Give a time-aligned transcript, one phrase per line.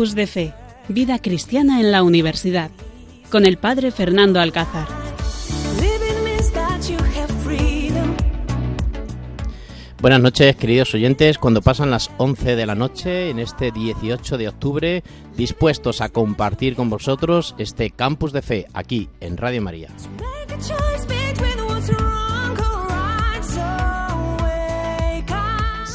[0.00, 0.54] Campus de Fe,
[0.88, 2.70] Vida Cristiana en la Universidad,
[3.30, 4.88] con el Padre Fernando Alcázar.
[10.00, 11.36] Buenas noches, queridos oyentes.
[11.36, 15.04] Cuando pasan las 11 de la noche, en este 18 de octubre,
[15.36, 19.90] dispuestos a compartir con vosotros este Campus de Fe aquí en Radio María.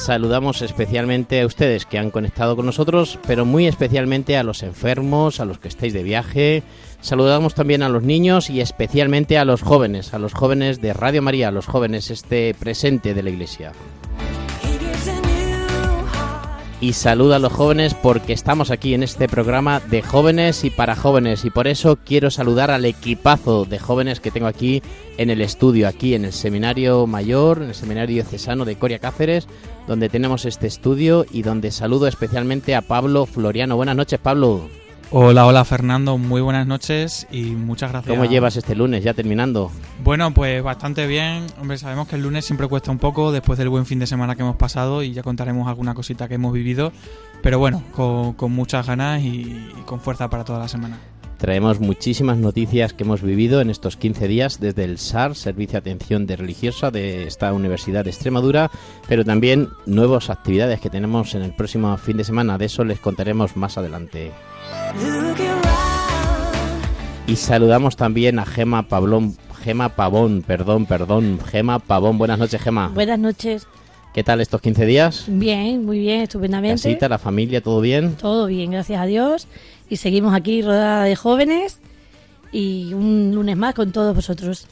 [0.06, 5.40] Saludamos especialmente a ustedes que han conectado con nosotros, pero muy especialmente a los enfermos,
[5.40, 6.62] a los que estáis de viaje.
[7.02, 11.24] Saludamos también a los niños y especialmente a los jóvenes, a los jóvenes de Radio
[11.24, 13.72] María, a los jóvenes este presente de la Iglesia
[16.82, 20.96] y saluda a los jóvenes porque estamos aquí en este programa de jóvenes y para
[20.96, 24.84] jóvenes y por eso quiero saludar al equipazo de jóvenes que tengo aquí
[25.18, 29.48] en el estudio, aquí en el Seminario Mayor, en el Seminario Diocesano de Coria Cáceres,
[29.88, 33.76] donde tenemos este estudio y donde saludo especialmente a Pablo Floriano.
[33.76, 34.68] Buenas noches, Pablo.
[35.12, 38.12] Hola, hola Fernando, muy buenas noches y muchas gracias.
[38.14, 39.72] ¿Cómo llevas este lunes ya terminando?
[40.04, 41.46] Bueno, pues bastante bien.
[41.62, 44.36] Hombre, sabemos que el lunes siempre cuesta un poco después del buen fin de semana
[44.36, 46.92] que hemos pasado y ya contaremos alguna cosita que hemos vivido.
[47.44, 50.98] Pero bueno, con, muchas ganas y, con fuerza para toda la semana.
[51.46, 55.92] Traemos muchísimas noticias que hemos vivido en estos 15 días desde el SAR, Servicio de
[55.92, 58.72] Atención de Religiosa de esta Universidad de Extremadura,
[59.08, 62.58] pero también nuevas actividades que tenemos en el próximo fin de semana.
[62.58, 64.32] De eso les contaremos más adelante.
[67.28, 72.18] Y saludamos también a Gema Pablón, Gema Pavón, perdón, perdón, Gema Pavón.
[72.18, 72.88] Buenas noches, Gema.
[72.88, 73.68] Buenas noches.
[74.16, 75.26] ¿Qué tal estos 15 días?
[75.28, 76.82] Bien, muy bien, estupendamente.
[76.82, 78.16] ¿Casita, la familia, todo bien?
[78.16, 79.46] Todo bien, gracias a Dios.
[79.90, 81.80] Y seguimos aquí rodada de jóvenes
[82.52, 84.68] y un lunes más con todos vosotros.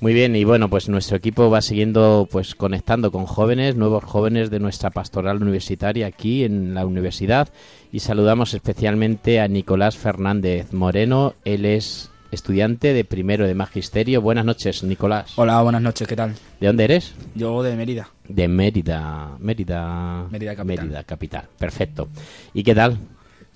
[0.00, 4.50] Muy bien, y bueno, pues nuestro equipo va siguiendo pues conectando con jóvenes, nuevos jóvenes
[4.50, 7.48] de nuestra pastoral universitaria aquí en la universidad
[7.90, 14.20] y saludamos especialmente a Nicolás Fernández Moreno, él es estudiante de primero de magisterio.
[14.20, 15.32] Buenas noches, Nicolás.
[15.36, 16.34] Hola, buenas noches, ¿qué tal?
[16.60, 17.14] ¿De dónde eres?
[17.34, 18.10] Yo de Mérida.
[18.28, 20.84] De Mérida, Mérida, Mérida capital.
[20.84, 21.44] Mérida capital.
[21.58, 22.08] Perfecto.
[22.52, 22.98] ¿Y qué tal?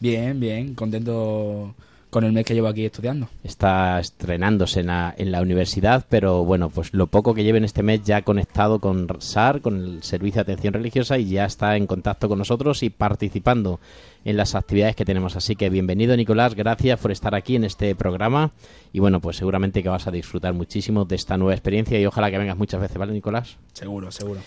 [0.01, 1.75] Bien, bien, contento
[2.11, 3.29] con el mes que llevo aquí estudiando.
[3.45, 7.65] Está estrenándose en la, en la, universidad, pero bueno, pues lo poco que lleve en
[7.65, 11.45] este mes ya ha conectado con SAR, con el Servicio de Atención Religiosa, y ya
[11.45, 13.81] está en contacto con nosotros y participando
[14.25, 15.37] en las actividades que tenemos.
[15.37, 18.53] Así que bienvenido, Nicolás, gracias por estar aquí en este programa.
[18.93, 22.31] Y bueno, pues seguramente que vas a disfrutar muchísimo de esta nueva experiencia y ojalá
[22.31, 23.57] que vengas muchas veces, ¿vale, Nicolás?
[23.73, 24.41] Seguro, seguro.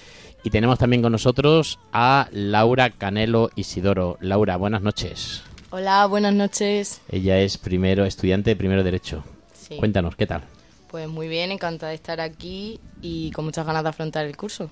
[0.43, 4.17] Y tenemos también con nosotros a Laura Canelo Isidoro.
[4.21, 5.43] Laura, buenas noches.
[5.69, 7.01] Hola, buenas noches.
[7.09, 9.23] Ella es primero estudiante de primero derecho.
[9.53, 9.77] Sí.
[9.77, 10.43] Cuéntanos, ¿qué tal?
[10.89, 14.71] Pues muy bien, encantada de estar aquí y con muchas ganas de afrontar el curso.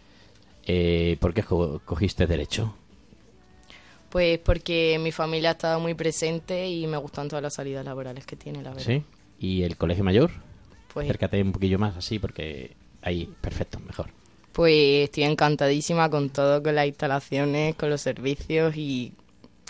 [0.65, 2.75] Eh, ¿Por qué cogiste derecho?
[4.09, 8.25] Pues porque mi familia ha estado muy presente y me gustan todas las salidas laborales
[8.25, 8.85] que tiene, la verdad.
[8.85, 9.03] ¿Sí?
[9.39, 10.31] ¿Y el colegio mayor?
[10.91, 14.09] Pues Acércate un poquillo más así porque ahí, perfecto, mejor.
[14.53, 19.13] Pues estoy encantadísima con todo, con las instalaciones, con los servicios y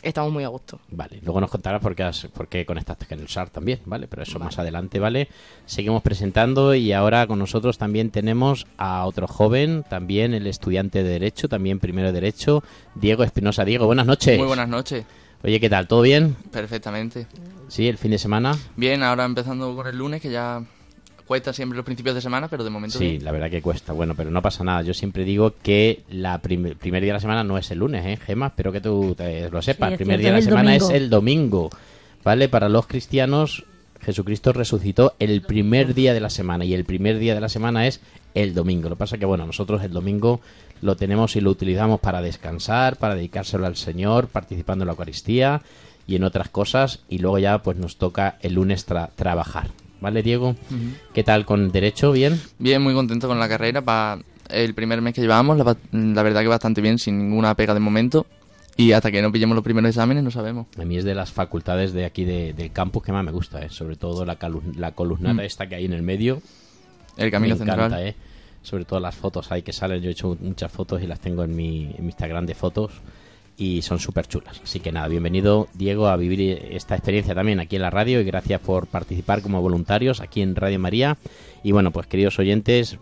[0.01, 0.79] estamos muy a gusto.
[0.90, 4.07] Vale, luego nos contarás por qué, por qué conectaste con el SAR también, ¿vale?
[4.07, 5.28] Pero eso más adelante, ¿vale?
[5.66, 11.09] Seguimos presentando y ahora con nosotros también tenemos a otro joven, también el estudiante de
[11.09, 12.63] Derecho, también primero de Derecho,
[12.96, 13.66] Diego Espinosa.
[13.66, 14.38] Diego, buenas noches.
[14.38, 15.06] Muy buenas noches.
[15.44, 15.88] Oye, ¿qué tal?
[15.88, 16.35] ¿Todo bien?
[16.51, 17.28] Perfectamente.
[17.69, 18.57] Sí, el fin de semana.
[18.75, 20.61] Bien, ahora empezando con el lunes, que ya
[21.29, 23.19] cuesta siempre los principios de semana, pero de momento sí.
[23.19, 23.94] la verdad que cuesta.
[23.94, 24.81] Bueno, pero no pasa nada.
[24.81, 28.17] Yo siempre digo que la primer día de la semana no es el lunes, ¿eh,
[28.17, 28.47] Gema?
[28.47, 29.16] Espero que tú
[29.52, 29.91] lo sepas.
[29.91, 31.70] el primer día de la semana es el domingo,
[32.23, 32.49] ¿vale?
[32.49, 33.64] Para los cristianos,
[34.02, 37.85] Jesucristo resucitó el primer día de la semana y el primer día de la semana
[37.85, 38.02] es
[38.34, 38.90] el domingo.
[38.90, 40.41] Lo que pasa es que, bueno, nosotros el domingo
[40.82, 45.61] lo tenemos y lo utilizamos para descansar, para dedicárselo al Señor, participando en la Eucaristía
[46.08, 49.67] y en otras cosas y luego ya pues nos toca el lunes trabajar.
[50.01, 50.55] ¿Vale, Diego?
[51.13, 52.11] ¿Qué tal con Derecho?
[52.11, 52.40] ¿Bien?
[52.57, 53.81] Bien, muy contento con la carrera.
[53.81, 57.79] Para el primer mes que llevamos, la, verdad que bastante bien, sin ninguna pega de
[57.79, 58.25] momento.
[58.78, 60.67] Y hasta que no pillemos los primeros exámenes no sabemos.
[60.78, 63.69] A mí es de las facultades de aquí del campus que más me gusta, ¿eh?
[63.69, 64.37] sobre todo la,
[64.78, 65.46] la columnata mm.
[65.46, 66.41] esta que hay en el medio.
[67.17, 68.07] El camino me encanta, central.
[68.07, 68.16] ¿eh?
[68.61, 70.01] Sobre todo las fotos ahí que salen.
[70.01, 72.93] Yo he hecho muchas fotos y las tengo en mi, en mi Instagram de fotos
[73.59, 74.61] y son súper chulas.
[74.64, 78.23] Así que nada, bienvenido Diego a vivir esta experiencia también aquí en la radio y
[78.23, 81.17] gracias por participar como voluntarios aquí en Radio María.
[81.61, 82.97] Y bueno, pues queridos oyentes,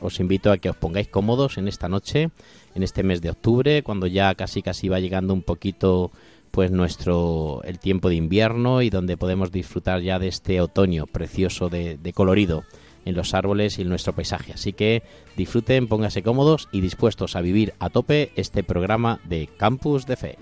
[0.00, 2.30] os invito a que os pongáis cómodos en esta noche,
[2.76, 6.12] en este mes de octubre, cuando ya casi casi va llegando un poquito
[6.52, 11.68] pues nuestro el tiempo de invierno y donde podemos disfrutar ya de este otoño precioso
[11.68, 12.62] de, de colorido
[13.06, 14.52] en los árboles y en nuestro paisaje.
[14.52, 15.02] Así que
[15.36, 20.38] disfruten, pónganse cómodos y dispuestos a vivir a tope este programa de Campus de Fe.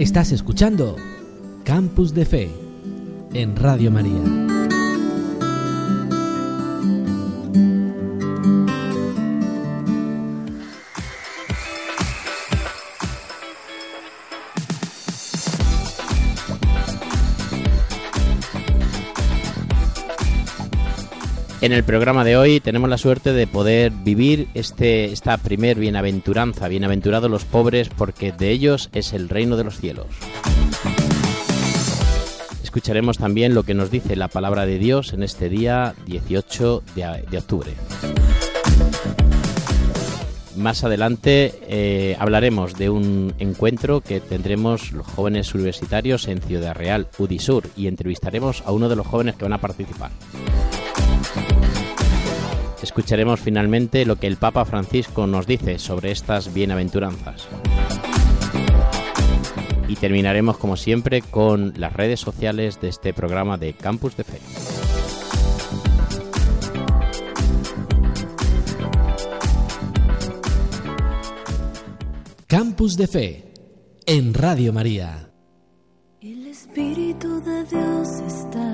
[0.00, 0.96] Estás escuchando
[1.62, 2.50] Campus de Fe
[3.34, 4.49] en Radio María.
[21.62, 26.68] En el programa de hoy tenemos la suerte de poder vivir este, esta primer bienaventuranza,
[26.68, 30.06] bienaventurados los pobres, porque de ellos es el reino de los cielos.
[32.62, 37.24] Escucharemos también lo que nos dice la palabra de Dios en este día 18 de,
[37.30, 37.72] de octubre.
[40.56, 47.08] Más adelante eh, hablaremos de un encuentro que tendremos los jóvenes universitarios en Ciudad Real,
[47.18, 50.10] Udisur, y entrevistaremos a uno de los jóvenes que van a participar.
[52.82, 57.48] Escucharemos finalmente lo que el Papa Francisco nos dice sobre estas bienaventuranzas.
[59.88, 64.38] Y terminaremos como siempre con las redes sociales de este programa de Campus de Fe.
[72.46, 73.54] Campus de Fe
[74.06, 75.30] en Radio María.
[76.20, 78.69] El Espíritu de Dios está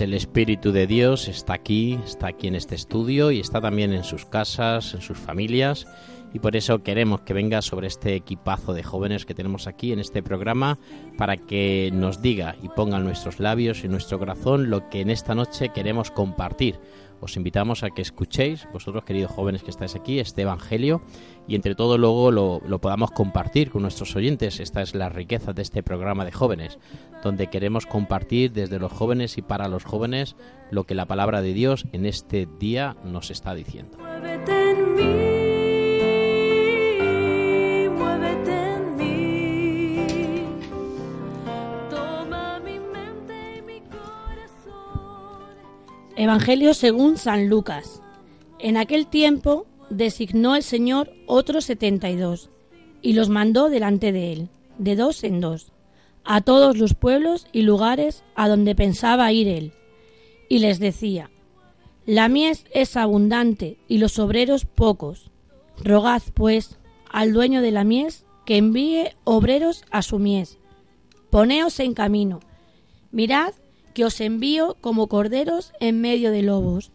[0.00, 4.04] El Espíritu de Dios está aquí, está aquí en este estudio y está también en
[4.04, 5.86] sus casas, en sus familias.
[6.34, 9.98] Y por eso queremos que venga sobre este equipazo de jóvenes que tenemos aquí en
[9.98, 10.78] este programa
[11.16, 15.08] para que nos diga y ponga en nuestros labios y nuestro corazón lo que en
[15.08, 16.78] esta noche queremos compartir.
[17.20, 21.02] Os invitamos a que escuchéis, vosotros queridos jóvenes que estáis aquí, este Evangelio
[21.48, 24.60] y entre todo luego lo, lo podamos compartir con nuestros oyentes.
[24.60, 26.78] Esta es la riqueza de este programa de jóvenes,
[27.22, 30.36] donde queremos compartir desde los jóvenes y para los jóvenes
[30.70, 33.96] lo que la palabra de Dios en este día nos está diciendo.
[46.18, 48.00] Evangelio según San Lucas.
[48.58, 52.48] En aquel tiempo designó el Señor otros setenta y dos,
[53.02, 54.48] y los mandó delante de él,
[54.78, 55.72] de dos en dos,
[56.24, 59.72] a todos los pueblos y lugares a donde pensaba ir él.
[60.48, 61.30] Y les decía,
[62.06, 65.30] La mies es abundante y los obreros pocos.
[65.84, 66.78] Rogad, pues,
[67.10, 70.56] al dueño de la mies que envíe obreros a su mies.
[71.28, 72.40] Poneos en camino.
[73.10, 73.52] Mirad
[73.96, 76.92] que os envío como corderos en medio de lobos.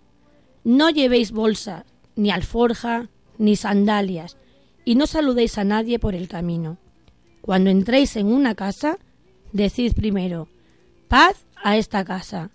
[0.63, 1.83] No llevéis bolsa,
[2.15, 4.37] ni alforja, ni sandalias,
[4.85, 6.77] y no saludéis a nadie por el camino.
[7.41, 8.99] Cuando entréis en una casa,
[9.51, 10.47] decid primero,
[11.07, 12.51] paz a esta casa.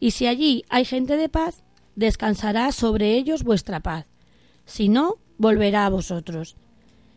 [0.00, 1.62] Y si allí hay gente de paz,
[1.94, 4.06] descansará sobre ellos vuestra paz.
[4.64, 6.56] Si no, volverá a vosotros.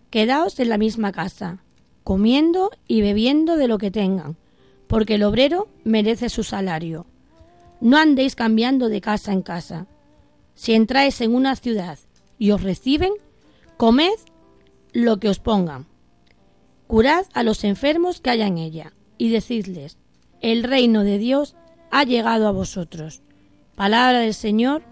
[0.10, 1.60] Quedaos en la misma casa,
[2.04, 4.36] comiendo y bebiendo de lo que tengan,
[4.88, 7.06] porque el obrero merece su salario.
[7.80, 9.86] No andéis cambiando de casa en casa.
[10.56, 12.00] Si entráis en una ciudad
[12.40, 13.12] y os reciben,
[13.78, 14.18] comed
[14.94, 15.86] lo que os pongan.
[16.88, 19.98] Curad a los enfermos que haya en ella, y decidles,
[20.42, 21.56] el reino de Dios
[21.92, 23.22] ha llegado a vosotros.
[23.76, 24.84] Palabra del Señor.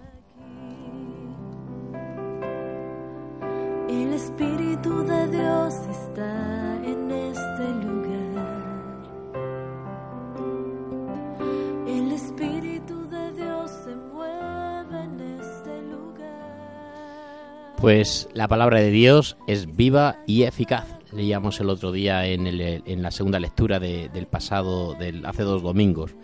[17.85, 20.87] Pues la palabra de Dios es viva y eficaz.
[21.13, 25.61] Leíamos el otro día en, el- la segunda lectura de- del pasado, del, hace dos
[25.61, 26.15] domingos.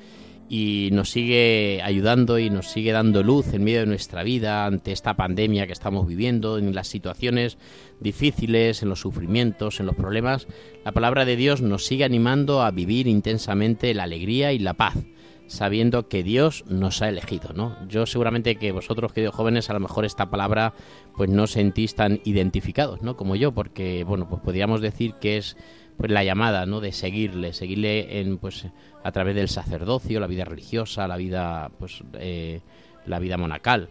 [0.49, 4.91] Y nos sigue ayudando y nos sigue dando luz en medio de nuestra vida ante
[4.91, 7.59] esta pandemia que estamos viviendo, en las situaciones
[7.99, 10.47] difíciles, en los sufrimientos, en los problemas.
[10.83, 14.95] La palabra de Dios nos sigue animando a vivir intensamente la alegría y la paz
[15.51, 17.77] sabiendo que Dios nos ha elegido, ¿no?
[17.87, 20.73] Yo seguramente que vosotros, queridos jóvenes, a lo mejor esta palabra
[21.15, 23.17] pues no sentís tan identificados, ¿no?
[23.17, 25.57] Como yo, porque, bueno, pues podríamos decir que es
[25.97, 26.79] pues la llamada, ¿no?
[26.79, 28.65] De seguirle, seguirle en, pues,
[29.03, 32.61] a través del sacerdocio, la vida religiosa, la vida, pues, eh,
[33.05, 33.89] la vida monacal.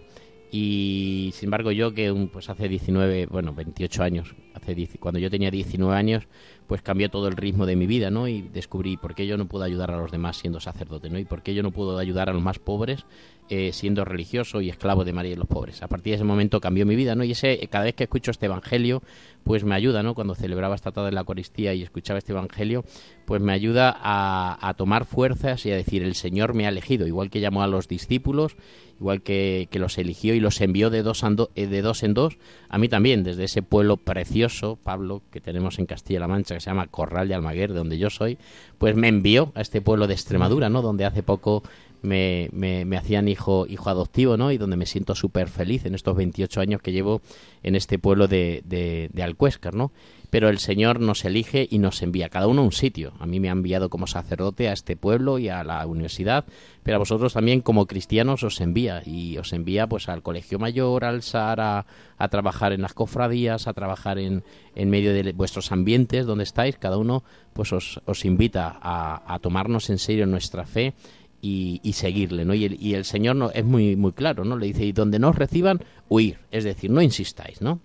[0.52, 5.20] Y, sin embargo, yo que un- pues hace 19, bueno, 28 años, hace 10 cuando
[5.20, 6.26] yo tenía 19 años,
[6.66, 8.26] pues cambió todo el ritmo de mi vida, ¿no?
[8.26, 11.18] Y descubrí por qué yo no puedo ayudar a los demás siendo sacerdote, ¿no?
[11.20, 13.06] Y por qué yo no puedo ayudar a los más pobres
[13.50, 15.82] eh, siendo religioso y esclavo de María y los pobres.
[15.82, 17.24] A partir de ese momento cambió mi vida, ¿no?
[17.24, 19.02] Y ese, cada vez que escucho este evangelio,
[19.44, 20.14] pues me ayuda, ¿no?
[20.14, 22.84] Cuando celebraba esta tarde la Eucaristía y escuchaba este evangelio,
[23.24, 27.06] pues me ayuda a, a tomar fuerzas y a decir, el Señor me ha elegido,
[27.06, 28.56] igual que llamó a los discípulos,
[29.00, 32.36] igual que, que los eligió y los envió de dos, eh, de dos en dos,
[32.68, 36.70] a mí también, desde ese pueblo precioso, Pablo, que tenemos en Castilla-La Mancha, que se
[36.70, 38.36] llama Corral de Almaguer, de donde yo soy,
[38.78, 40.82] pues me envió a este pueblo de Extremadura, ¿no?
[40.82, 41.62] Donde hace poco
[42.02, 44.52] me, me, me hacían hijo, hijo adoptivo, ¿no?
[44.52, 47.20] Y donde me siento súper feliz en estos 28 años que llevo
[47.62, 49.34] en este pueblo de, de, de
[49.72, 49.92] ¿no?
[50.30, 53.12] Pero el Señor nos elige y nos envía, cada uno a un sitio.
[53.18, 56.44] A mí me ha enviado como sacerdote a este pueblo y a la universidad,
[56.84, 61.04] pero a vosotros también como cristianos os envía y os envía pues al colegio mayor,
[61.04, 64.44] al SAR, a, a trabajar en las cofradías, a trabajar en,
[64.76, 66.76] en medio de vuestros ambientes donde estáis.
[66.76, 70.94] Cada uno pues os, os invita a, a tomarnos en serio nuestra fe
[71.42, 72.54] y, seguirle, ¿no?
[72.54, 74.56] Y el, y el Señor no, es muy, muy claro, ¿no?
[74.56, 76.38] Le dice, y donde no os reciban, huir.
[76.50, 77.80] Es decir, no insistáis, ¿no?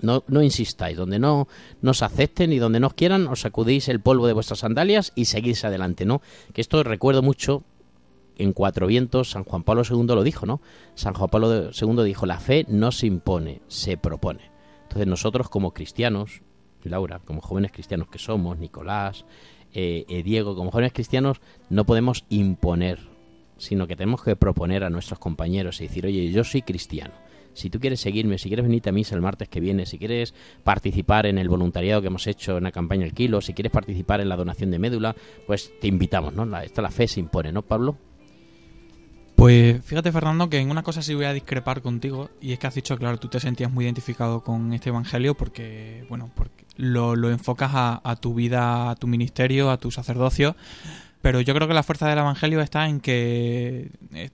[0.00, 1.48] No, no insistáis, donde no
[1.82, 5.24] nos acepten y donde no os quieran, os sacudéis el polvo de vuestras sandalias y
[5.24, 6.22] seguís adelante, ¿no?
[6.52, 7.64] Que esto recuerdo mucho
[8.38, 10.60] en Cuatro Vientos, San Juan Pablo II lo dijo, ¿no?
[10.94, 14.50] San Juan Pablo II dijo, la fe no se impone, se propone.
[14.84, 16.42] Entonces nosotros como cristianos,
[16.84, 19.24] Laura, como jóvenes cristianos que somos, Nicolás,
[19.74, 22.98] eh, eh, Diego, como jóvenes cristianos, no podemos imponer,
[23.56, 27.14] sino que tenemos que proponer a nuestros compañeros y decir, oye, yo soy cristiano.
[27.54, 30.32] Si tú quieres seguirme, si quieres venirte a misa el martes que viene, si quieres
[30.62, 34.20] participar en el voluntariado que hemos hecho en la campaña El Kilo, si quieres participar
[34.20, 36.46] en la donación de médula, pues te invitamos, ¿no?
[36.46, 37.96] La, esta la fe se impone, ¿no, Pablo?
[39.38, 42.66] Pues fíjate, Fernando, que en una cosa sí voy a discrepar contigo, y es que
[42.66, 47.14] has dicho, claro, tú te sentías muy identificado con este evangelio porque, bueno, porque lo,
[47.14, 50.56] lo enfocas a, tu vida, a tu ministerio, a tu sacerdocio,
[51.22, 54.30] pero yo creo que la fuerza del evangelio está en que eh,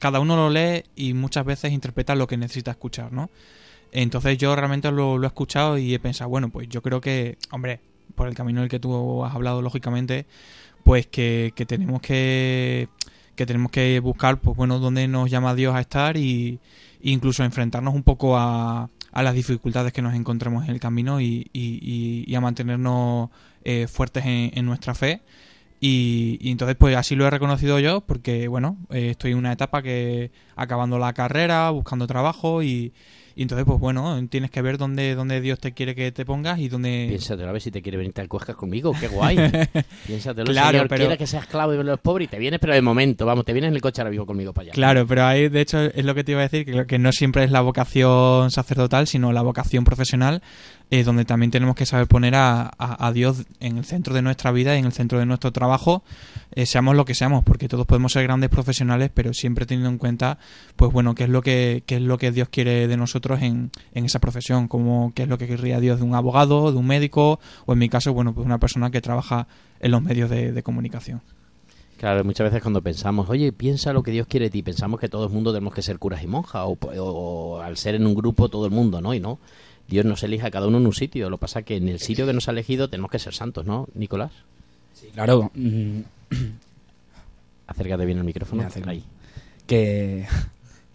[0.00, 3.30] cada uno lo lee y muchas veces interpreta lo que necesita escuchar, ¿no?
[3.92, 7.38] Entonces yo realmente lo, lo he escuchado y he pensado, bueno, pues yo creo que,
[7.52, 7.78] hombre,
[8.16, 10.26] por el camino del que tú has hablado, lógicamente,
[10.82, 12.88] pues que, que tenemos que
[13.38, 16.58] que tenemos que buscar, pues bueno, dónde nos llama Dios a estar y
[17.00, 21.48] e incluso enfrentarnos un poco a, las dificultades que nos encontremos en el camino y,
[21.52, 23.30] y, y a mantenernos
[23.64, 25.22] eh, fuertes en, nuestra fe.
[25.80, 29.52] Y, y, entonces, pues así lo he reconocido yo, porque bueno, eh, estoy en una
[29.52, 32.92] etapa que acabando la carrera, buscando trabajo y,
[33.38, 36.58] y entonces, pues bueno, tienes que ver dónde, dónde Dios te quiere que te pongas
[36.58, 37.06] y dónde...
[37.08, 39.36] Piénsatelo a ver si te quiere venir al Cuescas conmigo, qué guay.
[40.08, 41.02] Piénsatelo, claro, señor pero...
[41.02, 43.52] quiere que seas esclavo de los pobres y te vienes, pero de momento, vamos, te
[43.52, 44.72] vienes en el coche ahora vivo conmigo para allá.
[44.72, 47.12] Claro, pero ahí, de hecho, es lo que te iba a decir, que, que no
[47.12, 50.42] siempre es la vocación sacerdotal, sino la vocación profesional,
[50.90, 54.74] donde también tenemos que saber poner a, a, Dios en el centro de nuestra vida
[54.74, 56.02] y en el centro de nuestro trabajo,
[56.52, 59.98] eh, seamos lo que seamos, porque todos podemos ser grandes profesionales, pero siempre teniendo en
[59.98, 60.38] cuenta,
[60.76, 63.70] pues bueno, qué es lo que, qué es lo que Dios quiere de nosotros en,
[63.92, 66.86] en esa profesión, como qué es lo que querría Dios de un abogado, de un
[66.86, 69.46] médico, o en mi caso, bueno, pues una persona que trabaja
[69.80, 71.22] en los medios de, comunicación.
[71.98, 75.08] Claro, muchas veces cuando pensamos, oye, piensa lo que Dios quiere de ti, pensamos que
[75.08, 78.14] todo el mundo tenemos que ser curas y monjas, o, o, al ser en un
[78.14, 79.14] grupo todo el mundo, ¿no?
[79.14, 79.38] Y no,
[79.88, 81.88] Dios nos elige a cada uno en un sitio, lo que pasa es que en
[81.88, 84.32] el sitio que nos ha elegido tenemos que ser santos, ¿no, Nicolás?
[84.94, 85.50] Sí, claro.
[86.30, 86.58] Mm.
[87.66, 88.68] Acércate bien el micrófono.
[88.84, 89.02] Ahí.
[89.66, 90.26] Que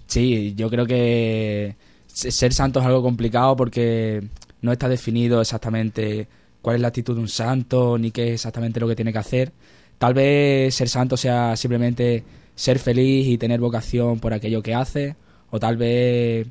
[0.05, 4.23] sí, yo creo que ser santo es algo complicado porque
[4.62, 6.27] no está definido exactamente
[6.62, 9.17] cuál es la actitud de un santo ni qué es exactamente lo que tiene que
[9.17, 9.51] hacer.
[9.97, 12.23] Tal vez ser santo sea simplemente
[12.55, 15.15] ser feliz y tener vocación por aquello que hace,
[15.50, 16.47] o tal vez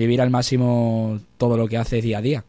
[0.00, 2.44] vivir al máximo todo lo que haces día a día.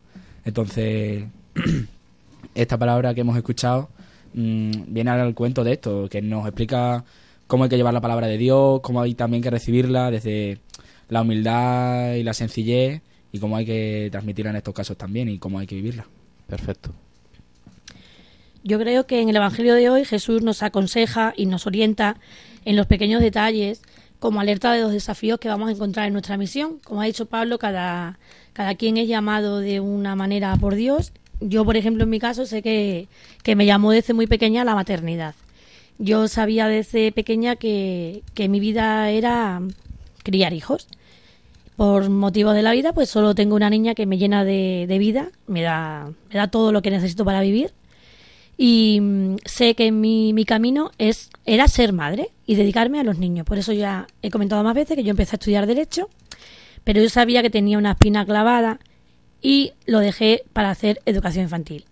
[0.46, 1.26] Entonces,
[2.56, 3.90] esta palabra que hemos escuchado
[4.34, 7.04] mmm, viene al cuento de esto, que nos explica
[7.48, 10.60] cómo hay que llevar la palabra de Dios, cómo hay también que recibirla desde
[11.10, 13.02] la humildad y la sencillez
[13.34, 16.06] y cómo hay que transmitirla en estos casos también y cómo hay que vivirla.
[16.48, 16.92] Perfecto.
[18.64, 22.18] Yo creo que en el Evangelio de hoy Jesús nos aconseja y nos orienta
[22.64, 23.82] en los pequeños detalles
[24.22, 26.78] como alerta de los desafíos que vamos a encontrar en nuestra misión.
[26.84, 28.20] Como ha dicho Pablo, cada,
[28.54, 31.12] cada quien es llamado de una manera por Dios.
[31.40, 33.08] Yo, por ejemplo, en mi caso, sé que,
[33.42, 35.34] que me llamó desde muy pequeña la maternidad.
[35.98, 39.60] Yo sabía desde pequeña que, que mi vida era
[40.22, 40.88] criar hijos.
[41.76, 45.00] Por motivos de la vida, pues solo tengo una niña que me llena de, de
[45.00, 47.74] vida, me da, me da todo lo que necesito para vivir
[48.64, 53.18] y mm, sé que mi, mi, camino es era ser madre y dedicarme a los
[53.18, 53.44] niños.
[53.44, 56.10] Por eso ya he comentado más veces que yo empecé a estudiar Derecho,
[56.84, 58.80] pero yo sabía que tenía una espina clavada
[59.42, 61.86] y lo dejé para hacer educación infantil.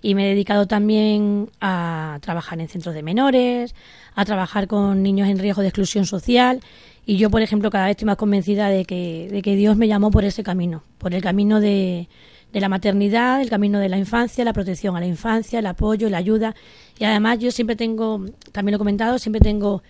[0.00, 3.74] Y me he dedicado también a trabajar en centros de menores,
[4.14, 6.62] a trabajar con niños en riesgo de exclusión social.
[7.04, 9.86] Y yo, por ejemplo, cada vez estoy más convencida de que, de que Dios me
[9.86, 12.08] llamó por ese camino, por el camino de,
[12.56, 16.08] de la maternidad, el camino de la infancia, la protección a la infancia, el apoyo,
[16.08, 16.54] la ayuda.
[16.98, 19.82] Y además yo siempre tengo, también lo he comentado, siempre tengo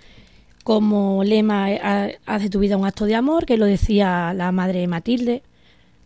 [0.64, 4.50] como lema eh, haz de tu vida un acto de amor, que lo decía la
[4.50, 5.44] madre Matilde,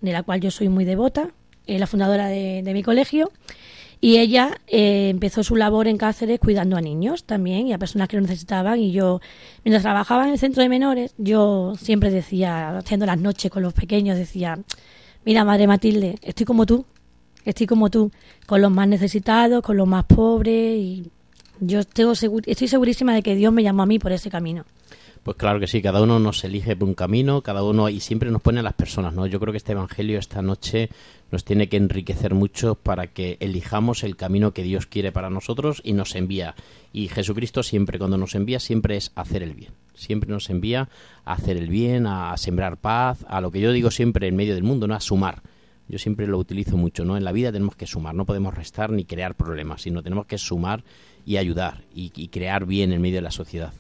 [0.03, 1.31] de la cual yo soy muy devota,
[1.67, 3.33] es la fundadora de, de mi colegio.
[4.03, 8.07] Y ella eh, empezó su labor en Cáceres cuidando a niños también y a personas
[8.09, 8.79] que lo necesitaban.
[8.81, 9.23] Y yo,
[9.65, 13.73] mientras trabajaba en el centro de menores, yo siempre decía, haciendo las noches con los
[13.73, 14.59] pequeños, decía,
[15.25, 16.85] mira, madre Matilde, estoy como tú,
[17.45, 18.11] estoy como tú,
[18.47, 20.79] con los más necesitados, con los más pobres.
[20.79, 21.11] Y
[21.61, 24.65] yo estoy segurísima de que Dios me llamó a mí por ese camino.
[25.23, 28.31] Pues claro que sí, cada uno nos elige por un camino, cada uno y siempre
[28.31, 29.27] nos pone a las personas, ¿no?
[29.27, 30.89] Yo creo que este evangelio esta noche
[31.31, 35.83] nos tiene que enriquecer mucho para que elijamos el camino que Dios quiere para nosotros
[35.85, 36.55] y nos envía.
[36.95, 39.73] Y Jesucristo siempre cuando nos envía siempre es hacer el bien.
[40.01, 40.89] Siempre nos envía
[41.25, 44.55] a hacer el bien, a, sembrar paz, a lo que yo digo siempre en medio
[44.55, 44.95] del mundo, ¿no?
[44.95, 45.43] A sumar.
[45.89, 47.17] Yo siempre lo utilizo mucho, ¿no?
[47.17, 50.39] En la vida tenemos que sumar, no podemos restar ni crear problemas, sino tenemos que
[50.39, 50.85] sumar
[51.27, 53.73] y ayudar y, y crear bien en medio de la sociedad.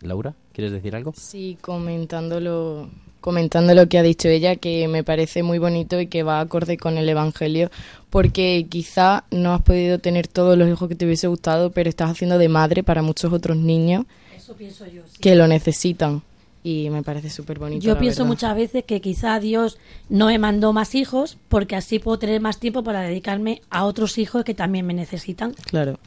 [0.00, 1.12] Laura, ¿quieres decir algo?
[1.16, 2.90] Sí, comentando lo,
[3.24, 6.76] comentando lo que ha dicho ella, que me parece muy bonito y que va acorde
[6.76, 7.70] con el Evangelio,
[8.10, 12.10] porque quizá no has podido tener todos los hijos que te hubiese gustado, pero estás
[12.10, 14.04] haciendo de madre para muchos otros niños
[14.44, 15.00] Eso pienso yo.
[15.20, 16.22] que lo necesitan.
[16.62, 17.82] Y me parece súper bonito.
[17.82, 18.28] Yo la pienso verdad.
[18.28, 19.78] muchas veces que quizá Dios
[20.10, 24.18] no me mandó más hijos porque así puedo tener más tiempo para dedicarme a otros
[24.18, 25.54] hijos que también me necesitan.
[25.70, 25.98] Claro.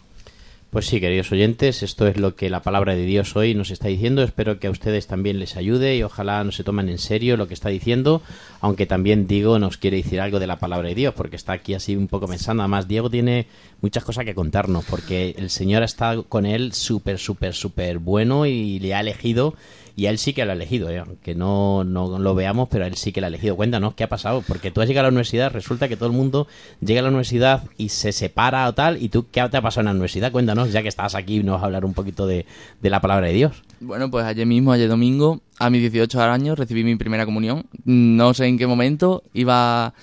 [0.77, 3.87] Pues sí, queridos oyentes, esto es lo que la palabra de Dios hoy nos está
[3.87, 4.21] diciendo.
[4.21, 7.47] Espero que a ustedes también les ayude y ojalá no se tomen en serio lo
[7.47, 8.21] que está diciendo,
[8.61, 11.73] aunque también Diego nos quiere decir algo de la palabra de Dios, porque está aquí
[11.73, 12.61] así un poco pensando.
[12.61, 13.47] Además, Diego tiene
[13.81, 18.77] muchas cosas que contarnos, porque el Señor está con él súper, súper, súper bueno y
[18.77, 19.55] le ha elegido.
[19.97, 20.99] Y él sí que lo ha elegido, ¿eh?
[20.99, 23.55] aunque no, no lo veamos, pero él sí que lo ha elegido.
[23.55, 24.43] Cuéntanos, ¿qué ha pasado?
[24.47, 26.45] Porque tú has llegado a la universidad, resulta que todo el mundo
[26.81, 29.81] llega a la universidad y se separa o tal, y tú, ¿qué te ha pasado
[29.81, 30.31] en la universidad?
[30.31, 32.45] Cuéntanos, ya que estás aquí, nos vas a hablar un poquito de,
[32.79, 33.63] de la palabra de Dios.
[33.79, 37.65] Bueno, pues ayer mismo, ayer domingo, a mis 18 años, recibí mi primera comunión.
[37.83, 39.95] No sé en qué momento iba...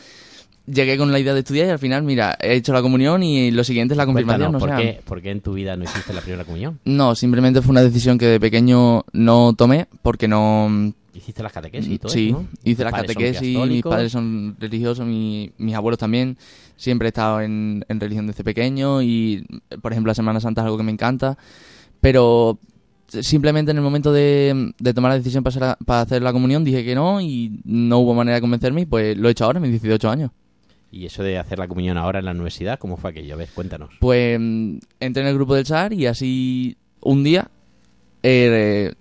[0.66, 3.50] Llegué con la idea de estudiar y al final, mira, he hecho la comunión y
[3.50, 4.53] lo siguiente es la confirmación.
[4.53, 6.81] ¿por, sea, qué, por qué en tu vida no hiciste la primera comunión?
[6.87, 10.92] No, simplemente fue una decisión que de pequeño no tomé porque no...
[11.12, 12.48] Hiciste las catequesis y todo sí, eso, ¿no?
[12.64, 16.37] hice las catequesis, mis padres son religiosos, mi- mis abuelos también.
[16.77, 19.46] Siempre he estado en, en religión desde pequeño y,
[19.83, 21.37] por ejemplo, la Semana Santa es algo que me encanta.
[22.00, 22.59] Pero
[23.07, 26.33] simplemente en el momento de, de tomar la decisión para hacer, la, para hacer la
[26.33, 29.44] comunión dije que no y no hubo manera de convencerme y pues lo he hecho
[29.44, 30.31] ahora, a mis 18 años.
[30.94, 33.35] Y eso de hacer la comunión ahora en la universidad, ¿cómo fue aquello?
[33.35, 33.90] A ver, cuéntanos.
[33.98, 37.50] Pues mm, entré en el grupo del SAR y así un día
[38.22, 38.94] eh,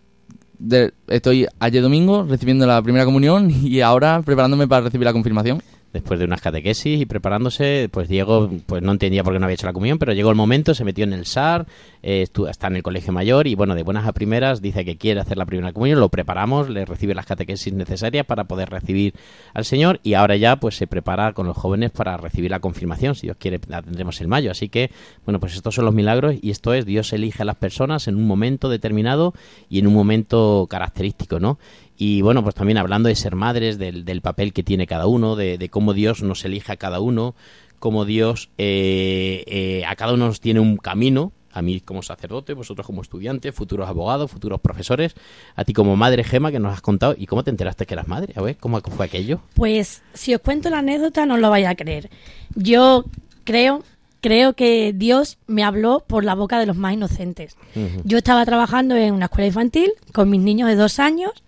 [1.08, 5.62] estoy ayer domingo recibiendo la primera comunión y ahora preparándome para recibir la confirmación.
[5.94, 9.54] Después de unas catequesis y preparándose, pues Diego pues no entendía por qué no había
[9.54, 11.68] hecho la comunión, pero llegó el momento, se metió en el SAR,
[12.02, 15.20] eh, está en el colegio mayor y bueno, de buenas a primeras dice que quiere
[15.20, 19.14] hacer la primera comunión, lo preparamos, le recibe las catequesis necesarias para poder recibir
[19.54, 23.16] al Señor y ahora ya pues se prepara con los jóvenes para recibir la confirmación,
[23.16, 24.90] si Dios quiere la tendremos en mayo, así que
[25.26, 28.16] bueno, pues estos son los milagros y esto es Dios elige a las personas en
[28.16, 29.34] un momento determinado
[29.70, 31.60] y en un momento característico, ¿no?
[31.98, 35.36] Y bueno, pues también hablando de ser madres, del, del papel que tiene cada uno,
[35.36, 37.36] de, de cómo Dios nos elige a cada uno,
[37.84, 42.54] cómo Dios eh, eh, a cada uno nos tiene un camino, a mí como sacerdote,
[42.54, 45.16] vosotros como estudiantes, futuros abogados, futuros profesores,
[45.54, 48.08] a ti como madre Gema que nos has contado, ¿y cómo te enteraste que eras
[48.08, 48.32] madre?
[48.38, 49.42] A ver, ¿cómo fue aquello?
[49.54, 52.10] Pues si os cuento la anécdota no lo vais a creer.
[52.56, 53.04] Yo
[53.44, 53.84] creo,
[54.22, 57.58] creo que Dios me habló por la boca de los más inocentes.
[58.06, 61.44] Yo estaba trabajando en una escuela infantil con mis niños de dos años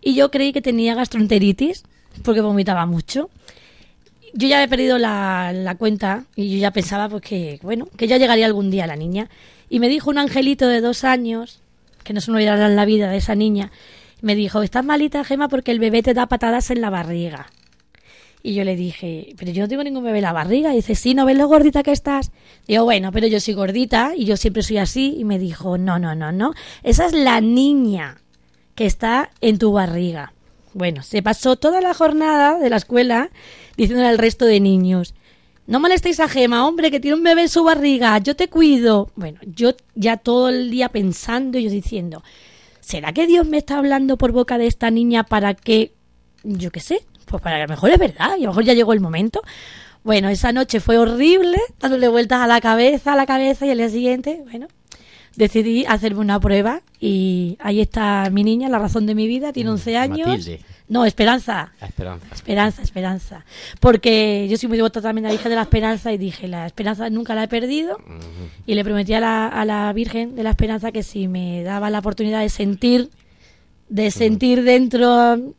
[0.00, 1.84] y yo creí que tenía gastroenteritis
[2.22, 3.30] porque vomitaba mucho.
[4.32, 8.06] Yo ya he perdido la, la cuenta y yo ya pensaba pues que, bueno, que
[8.06, 9.28] ya llegaría algún día la niña.
[9.68, 11.60] Y me dijo un angelito de dos años,
[12.04, 13.70] que no se me olvidará en la vida de esa niña,
[14.20, 17.46] me dijo, estás malita, Gema, porque el bebé te da patadas en la barriga.
[18.42, 20.72] Y yo le dije, pero yo no tengo ningún bebé en la barriga.
[20.72, 22.32] Y dice, sí, ¿no ves lo gordita que estás?
[22.66, 25.14] Digo, bueno, pero yo soy gordita y yo siempre soy así.
[25.18, 26.54] Y me dijo, no, no, no, no.
[26.82, 28.20] Esa es la niña
[28.74, 30.32] que está en tu barriga.
[30.72, 33.30] Bueno, se pasó toda la jornada de la escuela
[33.76, 35.14] diciéndole al resto de niños,
[35.66, 39.10] no molestéis a Gema, hombre, que tiene un bebé en su barriga, yo te cuido.
[39.14, 42.24] Bueno, yo ya todo el día pensando y yo diciendo,
[42.80, 45.94] ¿será que Dios me está hablando por boca de esta niña para que,
[46.42, 48.64] yo qué sé, pues para que a lo mejor es verdad y a lo mejor
[48.64, 49.42] ya llegó el momento?
[50.02, 53.78] Bueno, esa noche fue horrible, dándole vueltas a la cabeza, a la cabeza y al
[53.78, 54.66] día siguiente, bueno,
[55.36, 59.70] decidí hacerme una prueba y ahí está mi niña, la razón de mi vida, tiene
[59.70, 60.28] 11 años.
[60.28, 60.60] Matilde.
[60.88, 61.72] No, Esperanza.
[61.80, 62.26] Esperanza.
[62.32, 63.44] Esperanza, esperanza.
[63.78, 66.66] Porque yo soy muy devota también a la Virgen de la Esperanza y dije, la
[66.66, 67.96] esperanza nunca la he perdido.
[68.66, 71.90] Y le prometí a la, a la Virgen de la Esperanza que si me daba
[71.90, 73.10] la oportunidad de sentir,
[73.88, 75.54] de sentir dentro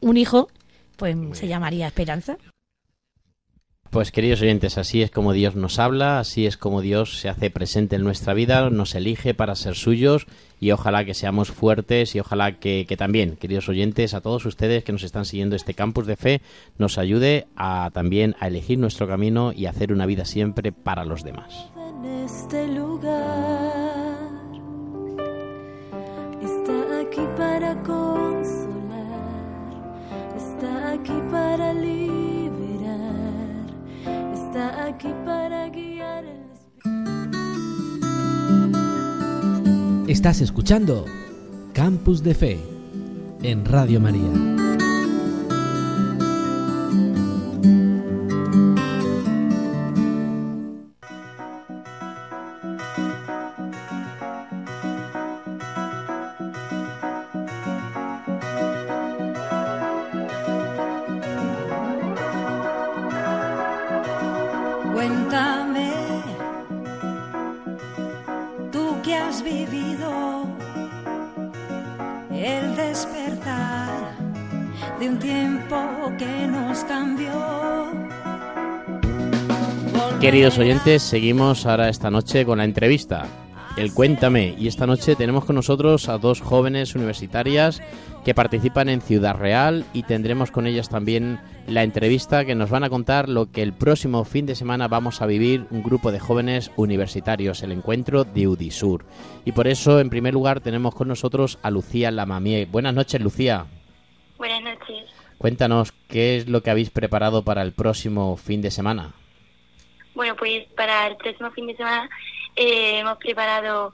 [0.00, 0.48] un hijo,
[0.96, 2.38] pues se llamaría Esperanza.
[3.90, 7.50] Pues queridos oyentes, así es como Dios nos habla, así es como Dios se hace
[7.50, 10.26] presente en nuestra vida, nos elige para ser suyos
[10.60, 14.92] y ojalá que seamos fuertes y ojalá que, también, queridos oyentes, a todos ustedes que
[14.92, 16.40] nos están siguiendo este campus de fe,
[16.78, 21.22] nos ayude a también a elegir nuestro camino y hacer una vida siempre para los
[21.22, 21.70] demás.
[22.24, 23.55] este.
[40.08, 41.04] Estás escuchando
[41.72, 42.58] Campus de Fe
[43.42, 44.65] en Radio María.
[80.26, 83.28] Queridos oyentes, seguimos ahora esta noche con la entrevista.
[83.76, 84.56] El Cuéntame.
[84.58, 87.80] Y esta noche tenemos con nosotros a dos jóvenes universitarias
[88.24, 92.82] que participan en Ciudad Real y tendremos con ellas también la entrevista que nos van
[92.82, 96.18] a contar lo que el próximo fin de semana vamos a vivir un grupo de
[96.18, 99.04] jóvenes universitarios, el encuentro de Udisur.
[99.44, 102.66] Y por eso, en primer lugar, tenemos con nosotros a Lucía Lamamie.
[102.66, 103.66] Buenas noches, Lucía.
[104.38, 105.08] Buenas noches.
[105.38, 109.14] Cuéntanos qué es lo que habéis preparado para el próximo fin de semana.
[110.16, 112.08] Bueno, pues para el próximo fin de semana
[112.56, 113.92] eh, hemos preparado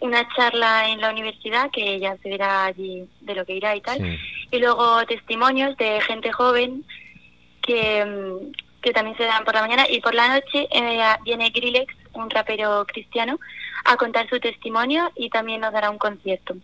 [0.00, 3.80] una charla en la universidad que ya se verá allí de lo que irá y
[3.80, 4.18] tal.
[4.50, 6.84] Y luego testimonios de gente joven
[7.62, 9.86] que, mm, que también se dan por la mañana.
[9.88, 13.38] Y por la noche eh, viene Grillex, un rapero cristiano,
[13.84, 16.56] a contar su testimonio y también nos dará un concierto.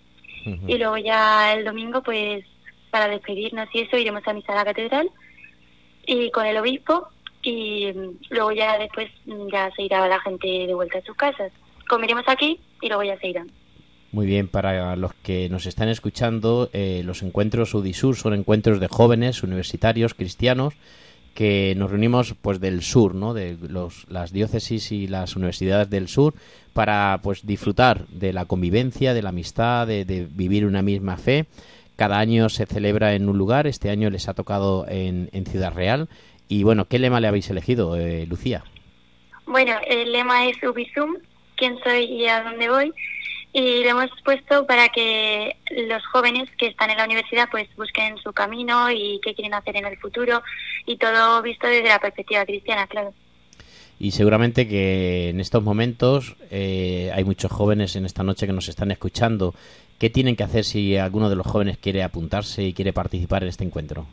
[0.67, 2.45] Y luego ya el domingo, pues
[2.91, 5.11] para despedirnos y eso, iremos a misa a la catedral
[6.07, 7.09] y con el obispo
[7.43, 7.93] y
[8.31, 9.11] luego ya después
[9.53, 11.53] ya se irá la gente de vuelta a sus casas.
[11.89, 13.51] Comeremos aquí y luego ya se irán.
[14.11, 18.89] Muy bien, para los que nos están escuchando, eh, los encuentros UDISUR son encuentros de
[18.89, 20.75] jóvenes universitarios cristianos
[21.35, 23.35] que nos reunimos pues del sur, ¿no?
[23.35, 26.35] De los, las diócesis y las universidades del sur
[26.73, 31.47] para pues disfrutar de la convivencia, de la amistad, de, de vivir una misma fe.
[31.95, 33.67] Cada año se celebra en un lugar.
[33.67, 36.09] Este año les ha tocado en, en Ciudad Real.
[36.49, 38.65] Y bueno, ¿qué lema le habéis elegido, eh, Lucía?
[39.47, 41.17] Bueno, el lema es Ubisum,
[41.57, 42.93] quién soy y a dónde voy.
[43.53, 45.57] Y lo hemos puesto para que
[45.89, 49.77] los jóvenes que están en la universidad pues busquen su camino y qué quieren hacer
[49.77, 50.43] en el futuro
[50.87, 53.15] y todo visto desde la perspectiva cristiana, claro.
[53.99, 58.69] Y seguramente que en estos momentos eh, hay muchos jóvenes en esta noche que nos
[58.69, 59.55] están escuchando.
[59.99, 63.49] ¿Qué tienen que hacer si alguno de los jóvenes quiere apuntarse y quiere participar en
[63.49, 64.07] este encuentro?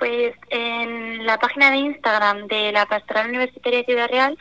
[0.00, 4.36] Pues en la página de Instagram de la Pastoral Universitaria de Ciudad Real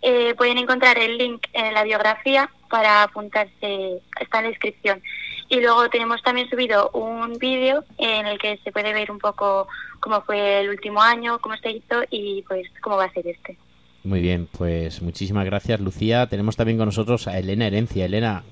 [0.00, 5.02] eh, pueden encontrar el link en la biografía para apuntarse, está en la descripción.
[5.48, 9.66] Y luego tenemos también subido un vídeo en el que se puede ver un poco
[9.98, 13.58] cómo fue el último año, cómo se hizo y pues cómo va a ser este.
[14.04, 16.28] Muy bien, pues muchísimas gracias, Lucía.
[16.28, 18.04] Tenemos también con nosotros a Elena Herencia.
[18.04, 18.44] Elena,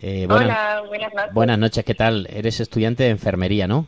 [0.00, 1.34] eh, buenas, Hola, buenas noches.
[1.34, 2.28] buenas noches, ¿qué tal?
[2.30, 3.86] Eres estudiante de enfermería, ¿no?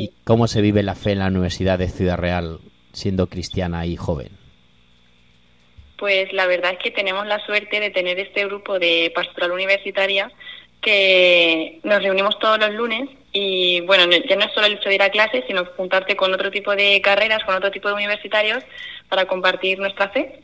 [0.00, 2.58] ¿Y cómo se vive la fe en la Universidad de Ciudad Real
[2.92, 4.28] siendo cristiana y joven?
[5.98, 10.32] Pues la verdad es que tenemos la suerte de tener este grupo de pastoral universitaria
[10.80, 14.88] que nos reunimos todos los lunes y bueno, no- ya no es solo el hecho
[14.88, 17.94] de ir a clase, sino juntarte con otro tipo de carreras, con otro tipo de
[17.94, 18.64] universitarios
[19.10, 20.40] para compartir nuestra fe.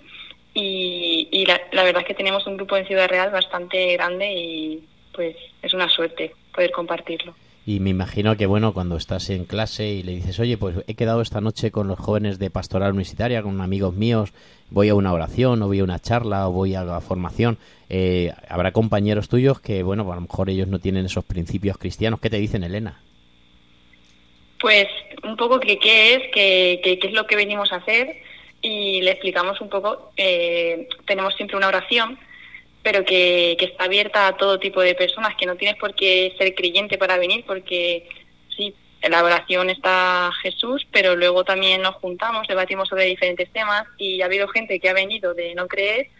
[0.53, 5.37] Y, la verdad es que tenemos un grupo en Ciudad Real bastante grande y pues
[5.63, 7.35] es una suerte poder compartirlo.
[7.69, 10.95] Y me imagino que, bueno, cuando estás en clase y le dices, oye, pues he
[10.95, 14.33] quedado esta noche con los jóvenes de pastoral universitaria, con amigos míos,
[14.71, 17.59] voy a una oración, o voy a una charla, o voy a la formación,
[17.91, 22.21] eh, habrá compañeros tuyos que, bueno, a lo mejor ellos no tienen esos principios cristianos.
[22.21, 23.01] ¿Qué te dicen, Elena?
[24.61, 24.87] Pues
[25.25, 28.23] un poco que qué es, qué, qué, qué es lo que venimos a hacer
[28.63, 32.17] y le explicamos un poco, eh, tenemos siempre una oración,
[32.87, 36.33] pero que, que está abierta a todo tipo de personas, que no tienes por qué
[36.39, 38.09] ser creyente para venir, porque
[38.57, 38.73] sí,
[39.03, 44.23] en la oración está Jesús, pero luego también nos juntamos, debatimos sobre diferentes temas y
[44.23, 46.11] ha habido gente que ha venido de no creer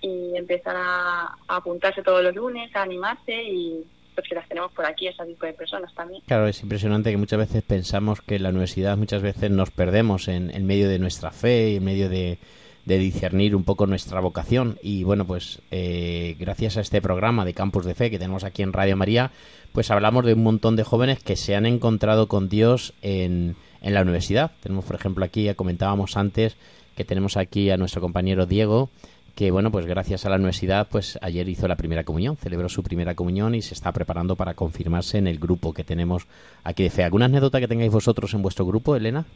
[0.00, 3.84] y empezar a, apuntarse todos los lunes, a animarse y
[4.14, 6.22] pues que las tenemos por aquí, ese tipo de personas también.
[6.26, 10.28] Claro, es impresionante que muchas veces pensamos que en la universidad muchas veces nos perdemos
[10.28, 12.38] en, en medio de nuestra fe y en medio de,
[12.86, 14.78] de discernir un poco nuestra vocación.
[14.82, 18.62] Y bueno, pues eh, gracias a este programa de Campus de Fe que tenemos aquí
[18.62, 19.30] en Radio María,
[19.72, 23.94] pues hablamos de un montón de jóvenes que se han encontrado con Dios en, en
[23.94, 24.52] la universidad.
[24.62, 26.56] Tenemos, por ejemplo, aquí, ya comentábamos antes,
[26.96, 28.90] que tenemos aquí a nuestro compañero Diego,
[29.34, 32.82] que bueno, pues gracias a la universidad, pues ayer hizo la primera comunión, celebró su
[32.82, 36.26] primera comunión y se está preparando para confirmarse en el grupo que tenemos
[36.62, 37.02] aquí de fe.
[37.02, 39.26] ¿Alguna anécdota que tengáis vosotros en vuestro grupo, Elena?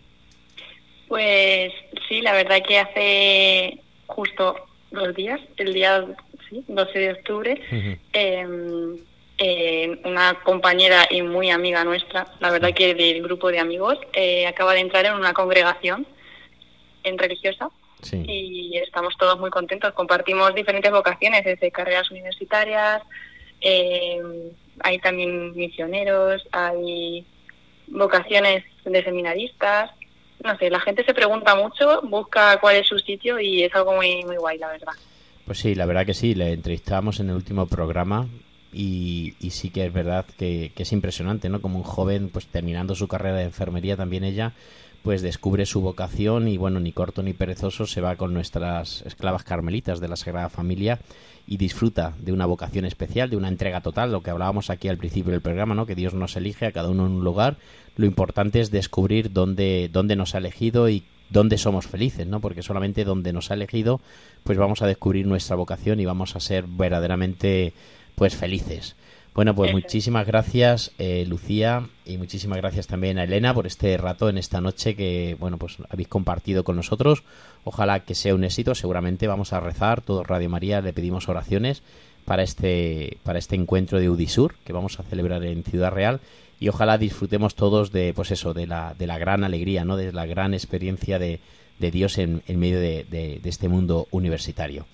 [1.08, 1.72] Pues
[2.08, 4.56] sí, la verdad que hace justo
[4.90, 6.04] dos días, el día
[6.48, 7.60] sí, 12 de octubre,
[8.12, 8.46] eh,
[9.38, 14.46] eh, una compañera y muy amiga nuestra, la verdad que del grupo de amigos, eh,
[14.46, 16.06] acaba de entrar en una congregación
[17.04, 17.70] en religiosa
[18.02, 18.22] Sí.
[18.28, 19.92] y estamos todos muy contentos.
[19.92, 23.02] Compartimos diferentes vocaciones, desde carreras universitarias,
[23.60, 24.20] eh,
[24.80, 27.26] hay también misioneros, hay
[27.88, 29.90] vocaciones de seminaristas.
[30.44, 33.94] No sé, la gente se pregunta mucho, busca cuál es su sitio y es algo
[33.94, 34.92] muy, muy guay, la verdad.
[35.44, 38.28] Pues sí, la verdad que sí, le entrevistamos en el último programa
[38.72, 41.60] y, y sí que es verdad que, que es impresionante, ¿no?
[41.60, 44.52] Como un joven, pues terminando su carrera de enfermería, también ella,
[45.02, 49.44] pues descubre su vocación y bueno, ni corto ni perezoso se va con nuestras esclavas
[49.44, 50.98] carmelitas de la Sagrada Familia
[51.46, 54.98] y disfruta de una vocación especial, de una entrega total, lo que hablábamos aquí al
[54.98, 55.86] principio del programa, ¿no?
[55.86, 57.56] Que Dios nos elige a cada uno en un lugar.
[57.96, 62.40] Lo importante es descubrir dónde, dónde nos ha elegido y dónde somos felices, ¿no?
[62.40, 64.00] Porque solamente donde nos ha elegido,
[64.44, 67.72] pues vamos a descubrir nuestra vocación y vamos a ser verdaderamente,
[68.14, 68.94] pues felices.
[69.38, 74.28] Bueno, pues muchísimas gracias, eh, Lucía, y muchísimas gracias también a Elena por este rato
[74.28, 77.22] en esta noche que, bueno, pues habéis compartido con nosotros.
[77.62, 78.74] Ojalá que sea un éxito.
[78.74, 81.84] Seguramente vamos a rezar, todo Radio María, le pedimos oraciones
[82.24, 86.18] para este, para este encuentro de Udisur que vamos a celebrar en Ciudad Real
[86.58, 89.96] y ojalá disfrutemos todos de, pues eso, de la, de la gran alegría, ¿no?
[89.96, 91.38] De la gran experiencia de,
[91.78, 94.86] de Dios en, en medio de, de- de este mundo universitario.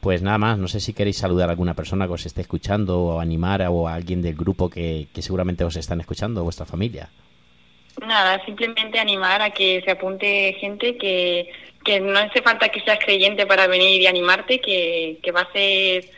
[0.00, 3.00] Pues nada más, no sé si queréis saludar a alguna persona que os esté escuchando
[3.00, 6.64] o animar a, o a alguien del grupo que, que seguramente os están escuchando, vuestra
[6.64, 7.10] familia.
[8.00, 11.52] Nada, simplemente animar a que se apunte gente que,
[11.84, 15.52] que no hace falta que seas creyente para venir y animarte, que, que va a
[15.52, 16.08] ser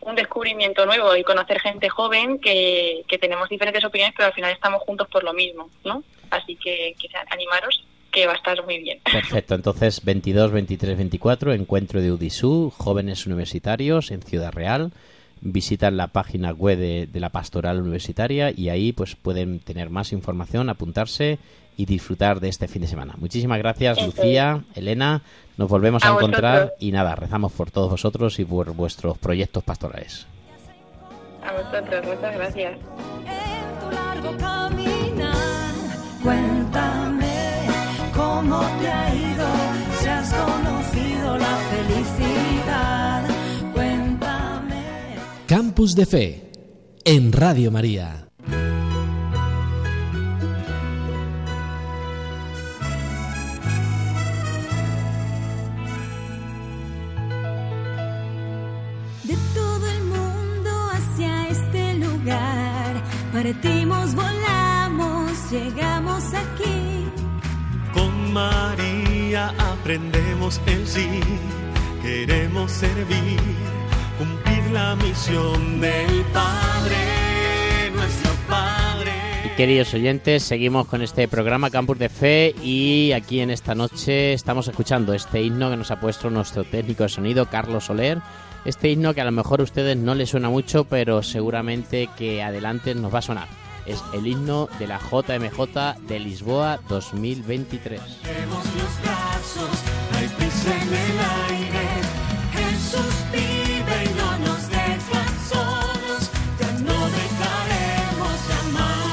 [0.00, 4.52] un descubrimiento nuevo y conocer gente joven que, que tenemos diferentes opiniones, pero al final
[4.52, 6.04] estamos juntos por lo mismo, ¿no?
[6.30, 7.84] Así que, que animaros,
[8.14, 9.00] que va a estar muy bien.
[9.12, 14.92] Perfecto, entonces 22, 23, 24, encuentro de UDISU, jóvenes universitarios en Ciudad Real.
[15.40, 20.12] Visitan la página web de, de la pastoral universitaria y ahí pues pueden tener más
[20.12, 21.38] información, apuntarse
[21.76, 23.14] y disfrutar de este fin de semana.
[23.18, 25.22] Muchísimas gracias, Eso Lucía, Elena.
[25.56, 26.78] Nos volvemos a, A encontrar vosotros.
[26.80, 30.26] y nada, rezamos por todos vosotros y por vuestros proyectos pastorales.
[31.44, 32.78] A vosotros, muchas gracias.
[33.92, 35.34] largo caminar.
[36.22, 37.03] Cuéntame
[38.34, 39.46] cómo te ha ido,
[40.00, 43.22] si has conocido la felicidad.
[43.72, 44.82] Cuéntame.
[45.46, 46.52] Campus de Fe
[47.04, 48.28] en Radio María.
[59.22, 63.83] De todo el mundo hacia este lugar, partimos, volamos,
[68.34, 71.08] María aprendemos el sí,
[72.02, 73.38] queremos servir,
[74.18, 79.12] cumplir la misión del Padre, nuestro Padre.
[79.44, 84.32] Y queridos oyentes, seguimos con este programa Campus de Fe y aquí en esta noche
[84.32, 88.18] estamos escuchando este himno que nos ha puesto nuestro técnico de sonido, Carlos Soler.
[88.64, 92.42] Este himno que a lo mejor a ustedes no les suena mucho, pero seguramente que
[92.42, 93.63] adelante nos va a sonar.
[93.86, 98.00] Es el himno de la JMJ de Lisboa 2023.
[98.00, 99.82] Demos los brazos,
[100.16, 101.18] hay prisa en el
[101.50, 101.88] aire.
[102.52, 109.04] Jesús vive y no nos deja solos, ya no dejaremos de amar.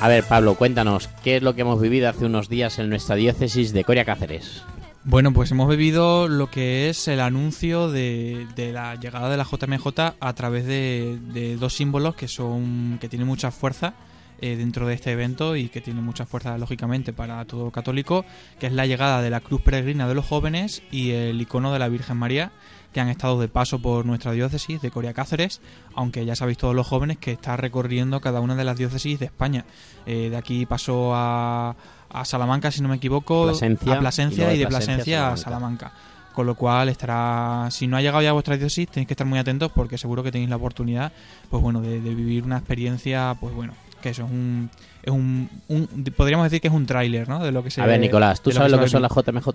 [0.00, 3.14] A ver, Pablo, cuéntanos, ¿qué es lo que hemos vivido hace unos días en nuestra
[3.14, 4.64] diócesis de Coria Cáceres?
[5.10, 9.86] Bueno, pues hemos vivido lo que es el anuncio de, la llegada de la JMJ
[10.20, 13.94] a través de, de dos símbolos que son que tienen mucha fuerza
[14.40, 18.24] eh, dentro de este evento y que tiene mucha fuerza lógicamente para todo católico,
[18.60, 21.80] que es la llegada de la Cruz Peregrina de los Jóvenes y el icono de
[21.80, 22.52] la Virgen María,
[22.92, 25.60] que han estado de paso por nuestra diócesis de Coria Cáceres,
[25.92, 29.26] aunque ya sabéis todos los jóvenes que está recorriendo cada una de las diócesis de
[29.26, 29.64] España.
[30.06, 31.74] Eh, de aquí pasó a,
[32.10, 35.92] a Salamanca, si no me equivoco, Plasencia, a Plasencia y de Plasencia Plasencia a Salamanca.
[36.34, 39.26] Con lo cual estará, si no ha llegado ya a vuestra diócesis, tenéis que estar
[39.26, 41.10] muy atentos porque seguro que tenéis la oportunidad,
[41.50, 44.70] pues bueno, de, de vivir una experiencia, pues bueno, que eso es un,
[45.02, 47.42] es un, un- podríamos decir que es un tráiler, ¿no?
[47.42, 49.48] De lo que se A ver, Nicolás, ¿tú sabes lo que son las JMJ?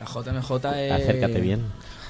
[0.00, 1.60] La JMJ es Acércate bien.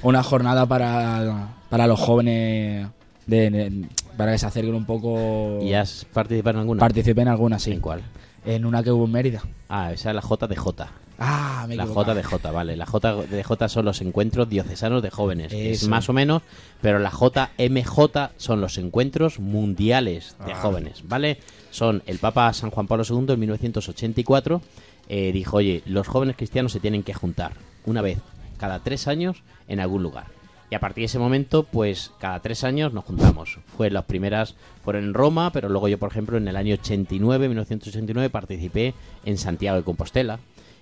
[0.02, 2.86] una jornada para, para los jóvenes
[3.26, 5.58] de, de- para que se acerquen un poco.
[5.60, 6.78] ¿Y has participado en alguna?
[6.78, 7.72] Participé en alguna, sí.
[7.72, 8.02] ¿En cuál?
[8.44, 9.42] En una que hubo en Mérida.
[9.68, 10.84] Ah, esa es la JDJ.
[11.18, 11.84] Ah, me La.
[11.84, 12.76] JDJ, vale.
[12.76, 15.52] La JDJ son los encuentros diocesanos de jóvenes.
[15.52, 16.42] Es más o menos,
[16.80, 20.56] pero la JMJ son los encuentros mundiales de Ah.
[20.62, 21.38] jóvenes, ¿vale?
[21.70, 24.62] Son el Papa San Juan Pablo II en 1984
[25.08, 27.52] eh, dijo, oye, los jóvenes cristianos se tienen que juntar
[27.84, 28.18] una vez
[28.58, 30.26] cada tres años en algún lugar.
[30.70, 33.58] Y a partir de ese momento, pues cada tres años nos juntamos.
[33.76, 34.54] Fue las primeras,
[34.84, 39.36] fueron en Roma, pero luego yo, por ejemplo, en el año 89, 1989, participé en
[39.36, 40.38] Santiago de Compostela.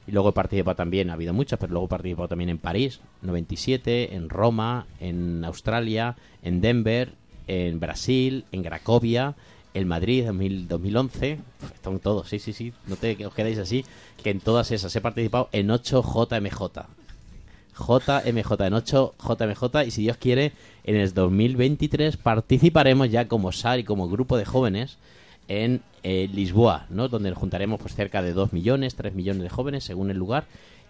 [0.07, 3.01] Y luego he participado también, ha habido muchas, pero luego he participado también en París,
[3.23, 7.13] 97, en Roma, en Australia, en Denver,
[7.47, 9.37] en Brasil, en Cracovia,
[9.75, 11.39] en Madrid, 2000 2011.
[11.63, 13.85] Uf, Están todos, sí, sí, sí, no te os quedéis así,
[14.23, 16.98] que en todas esas he participado en 8 JMJ.
[17.79, 20.53] JMJ, en 8 JMJ, y si Dios quiere,
[20.85, 24.99] en el 2023 participaremos ya como SAR y como grupo de jóvenes
[25.49, 27.09] en eh, Lisboa, ¿no?
[27.09, 30.47] Donde juntaremos pues cerca de 2 millones, 3 millones de jóvenes según el lugar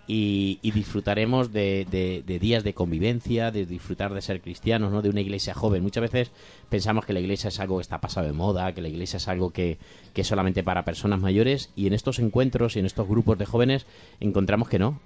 [0.08, 5.02] y, disfrutaremos de, días de convivencia, de disfrutar de ser cristianos, ¿no?
[5.02, 5.82] De una iglesia joven.
[5.82, 6.30] Muchas veces
[6.70, 9.28] pensamos que la iglesia es algo que está pasado de moda, que la iglesia es
[9.28, 9.78] algo que
[10.14, 13.86] es solamente para personas mayores y en estos encuentros y en estos grupos de jóvenes
[14.18, 14.98] encontramos que no,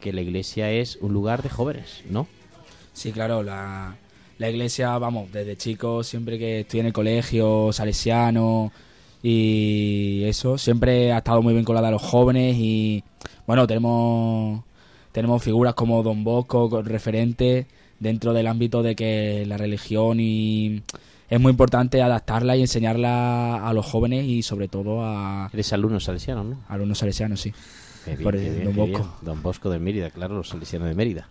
[0.00, 2.26] que la iglesia es un lugar de jóvenes, ¿no?
[2.92, 3.96] Sí, claro, la,
[4.38, 8.72] la iglesia, vamos, desde chico, siempre que estoy en el colegio, salesiano
[9.22, 13.02] y eso, siempre ha estado muy vinculada a los jóvenes y,
[13.46, 14.62] bueno, tenemos,
[15.12, 17.66] tenemos figuras como Don Bosco, referentes
[17.98, 20.82] dentro del ámbito de que la religión y
[21.28, 25.50] es muy importante adaptarla y enseñarla a los jóvenes y sobre todo a...
[25.52, 26.60] Eres alumno salesiano, ¿no?
[26.68, 27.52] Alumnos salesianos, sí.
[28.08, 29.16] Qué bien, Por qué el bien, Don Bosco.
[29.22, 31.28] Don Bosco de Mérida, claro, los salesianos de Mérida.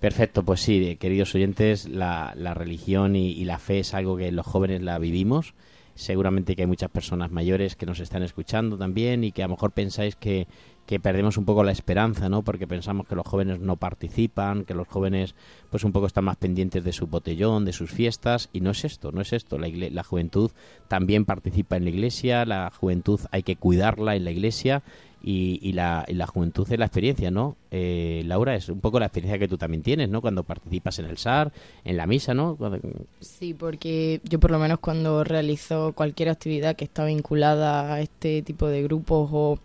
[0.00, 4.32] Perfecto, pues sí, queridos oyentes, la, la religión y, y la fe es algo que
[4.32, 5.54] los jóvenes la vivimos.
[5.94, 9.54] Seguramente que hay muchas personas mayores que nos están escuchando también y que a lo
[9.54, 10.46] mejor pensáis que,
[10.86, 12.42] que perdemos un poco la esperanza, ¿no?
[12.42, 15.34] Porque pensamos que los jóvenes no participan, que los jóvenes
[15.68, 18.84] pues un poco están más pendientes de su botellón, de sus fiestas y no es
[18.86, 19.58] esto, no es esto.
[19.58, 20.50] La juventud
[20.88, 24.82] también participa en la iglesia, la juventud hay que cuidarla en la iglesia
[25.22, 27.56] y, y la, y la juventud es la experiencia, ¿no?
[27.70, 30.20] Eh, Laura, es un poco la experiencia que tú también tienes, ¿no?
[30.20, 31.52] Cuando participas en el SAR,
[31.84, 32.56] en la misa, ¿no?
[32.56, 32.78] Cuando-
[33.20, 38.42] Sí, porque yo por lo menos cuando realizo cualquier actividad que está vinculada a este
[38.42, 39.58] tipo de grupos o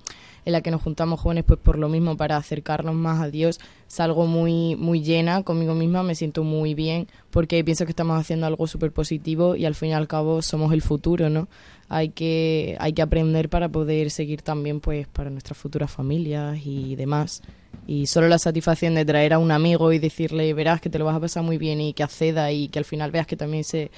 [0.45, 3.59] en la que nos juntamos jóvenes, pues por lo mismo para acercarnos más a Dios,
[3.87, 8.47] salgo muy muy llena conmigo misma, me siento muy bien porque pienso que estamos haciendo
[8.47, 11.47] algo súper positivo y al fin y al cabo somos el futuro, ¿no?
[11.87, 16.95] Hay que hay que aprender para poder seguir también pues para nuestras futuras familias y
[16.95, 17.41] demás.
[17.87, 21.05] Y solo la satisfacción de traer a un amigo y decirle, verás que te lo
[21.05, 23.63] vas a pasar muy bien y que acceda y que al final veas que también
[23.63, 23.91] se,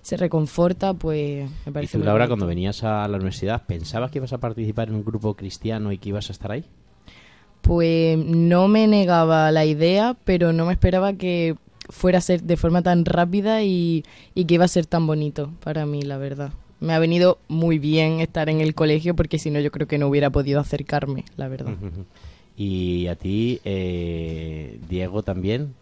[0.00, 4.10] se reconforta, pues me ¿Y parece tú, muy Laura, cuando venías a la universidad, pensabas
[4.10, 6.64] que ibas a participar en un grupo cristiano y que ibas a estar ahí?
[7.66, 11.56] Pues no me negaba la idea, pero no me esperaba que
[11.88, 14.04] fuera a ser de forma tan rápida y,
[14.34, 16.52] y que iba a ser tan bonito para mí, la verdad.
[16.78, 19.98] Me ha venido muy bien estar en el colegio porque si no yo creo que
[19.98, 21.74] no hubiera podido acercarme, la verdad.
[22.56, 25.74] Y a ti, eh, Diego, también.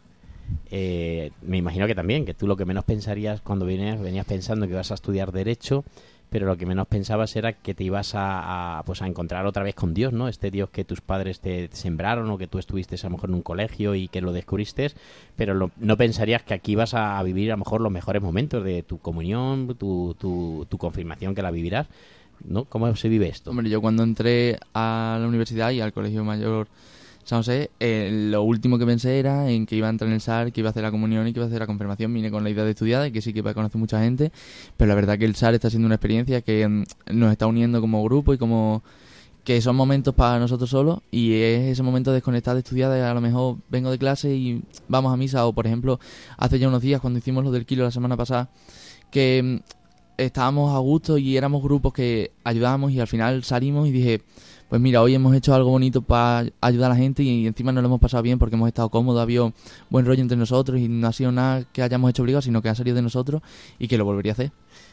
[0.70, 4.66] eh, me imagino que también, que tú lo que menos pensarías cuando venías, venías pensando
[4.66, 5.85] que ibas a estudiar Derecho,
[6.30, 9.74] pero lo que menos pensabas era que te ibas a, pues a encontrar otra vez
[9.74, 10.26] con Dios, ¿no?
[10.28, 13.36] Este Dios que tus padres te sembraron o que tú estuviste a lo mejor en
[13.36, 14.90] un colegio y que lo descubriste,
[15.36, 18.64] pero lo- no pensarías que aquí ibas a vivir a lo mejor los mejores momentos
[18.64, 21.86] de tu comunión, tu, tu, tu confirmación que la vivirás,
[22.44, 22.64] ¿no?
[22.64, 23.50] ¿Cómo se vive esto?
[23.50, 26.66] Hombre, yo cuando entré a la universidad y al Colegio Mayor
[27.80, 30.60] Eh, lo último que pensé era en que iba a entrar en el SAR, que
[30.60, 32.12] iba a hacer la comunión y que iba a hacer la confirmación.
[32.12, 34.30] Vine con la idea de estudiar y que sí que iba a conocer mucha gente,
[34.76, 37.80] pero la verdad que el SAR está siendo una experiencia que mm, nos está uniendo
[37.80, 38.82] como grupo y como
[39.44, 43.12] que son momentos para nosotros solos y es ese momento de desconectar de estudiar, a
[43.12, 46.00] lo mejor vengo de clase y vamos a misa o por ejemplo
[46.38, 48.48] hace ya unos días cuando hicimos lo del kilo la semana pasada
[49.10, 49.74] que mm,
[50.16, 54.22] estábamos a gusto y éramos grupos que ayudábamos y al final salimos y dije,
[54.68, 57.82] pues mira, hoy hemos hecho algo bonito para ayudar a la gente y encima nos
[57.82, 59.52] lo hemos pasado bien porque hemos estado cómodos, ha habido
[59.90, 62.68] buen rollo entre nosotros y no ha sido nada que hayamos hecho obligado, sino que
[62.68, 63.42] ha salido de nosotros
[63.78, 64.52] y que lo volvería a hacer.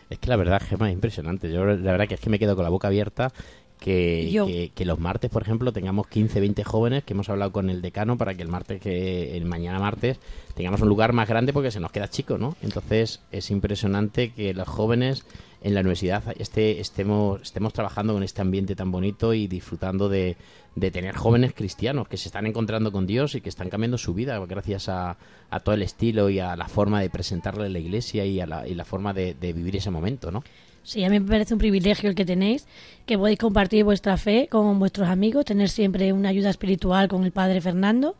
[0.09, 1.51] Es que la verdad, Gemma, es impresionante.
[1.51, 3.31] Yo la verdad que es que me quedo con la boca abierta
[3.79, 4.45] que, Yo.
[4.45, 7.81] que, que los martes, por ejemplo, tengamos 15, 20 jóvenes que hemos hablado con el
[7.81, 10.19] decano para que el martes, que el mañana martes,
[10.53, 12.55] tengamos un lugar más grande porque se nos queda chico, ¿no?
[12.61, 15.25] Entonces es impresionante que los jóvenes
[15.61, 20.35] en la universidad este, estemos, estemos trabajando con este ambiente tan bonito y disfrutando de,
[20.75, 24.13] de tener jóvenes cristianos que se están encontrando con Dios y que están cambiando su
[24.13, 25.17] vida gracias a,
[25.49, 28.67] a todo el estilo y a la forma de presentarle la iglesia y a la,
[28.67, 30.43] y la forma de, de vivir ese momento, ¿no?
[30.83, 32.65] Sí, a mí me parece un privilegio el que tenéis,
[33.05, 37.31] que podéis compartir vuestra fe con vuestros amigos, tener siempre una ayuda espiritual con el
[37.31, 38.15] Padre Fernando.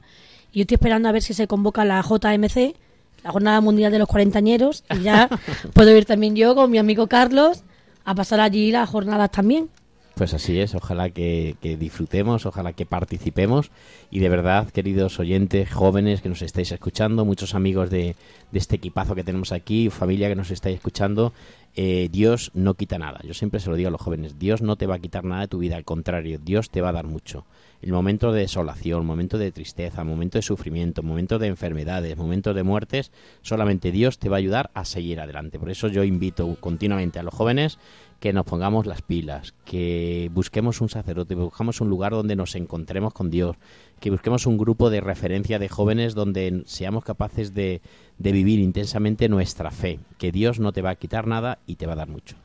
[0.52, 2.76] Y yo estoy esperando a ver si se convoca la JMC,
[3.24, 5.30] la Jornada Mundial de los Cuarentañeros, y ya
[5.74, 7.64] puedo ir también yo con mi amigo Carlos
[8.06, 9.70] a pasar allí las jornadas también.
[10.16, 13.72] Pues así es, ojalá que, que disfrutemos, ojalá que participemos
[14.12, 18.16] y de verdad, queridos oyentes, jóvenes que nos estáis escuchando, muchos amigos de,
[18.52, 21.34] de este equipazo que tenemos aquí, familia que nos estáis escuchando,
[21.76, 23.22] eh, Dios no quita nada.
[23.24, 25.42] Yo siempre se lo digo a los jóvenes, Dios no te va a quitar nada
[25.42, 27.46] de tu vida, al contrario, Dios te va a dar mucho.
[27.82, 32.62] El momento de desolación, momento de tristeza, momento de sufrimiento, momento de enfermedades, momento de
[32.62, 33.12] muertes,
[33.42, 35.58] solamente Dios te va a ayudar a seguir adelante.
[35.58, 37.80] Por eso yo invito continuamente a los jóvenes
[38.20, 43.14] que nos pongamos las pilas, que busquemos un sacerdote, buscamos un lugar donde nos encontremos
[43.14, 43.58] con Dios,
[44.00, 47.82] que busquemos un grupo de referencia de jóvenes donde seamos capaces de
[48.20, 51.94] vivir intensamente nuestra fe, que Dios no te va a quitar nada y te va
[51.94, 52.36] a dar mucho.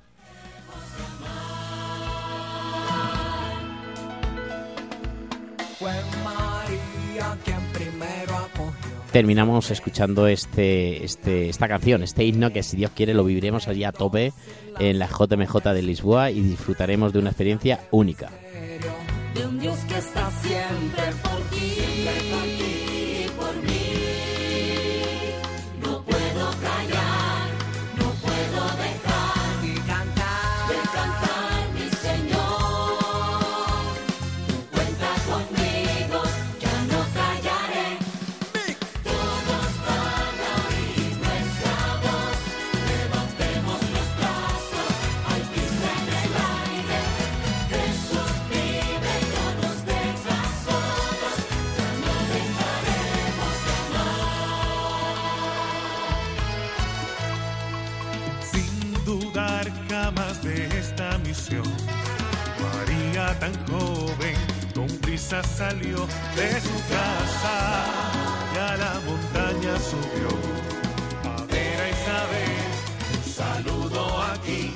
[9.17, 13.83] Terminamos escuchando este, este, esta canción, este himno que si Dios quiere lo viviremos allí
[13.83, 14.35] a tope
[14.79, 18.29] en la JMJ de Lisboa y disfrutaremos de una experiencia única.
[63.47, 64.35] Tan joven
[64.75, 65.99] con prisa salió
[66.35, 67.85] de su casa
[68.55, 70.31] y a la montaña subió.
[71.31, 72.67] A ver a Isabel,
[73.15, 74.73] un saludo aquí,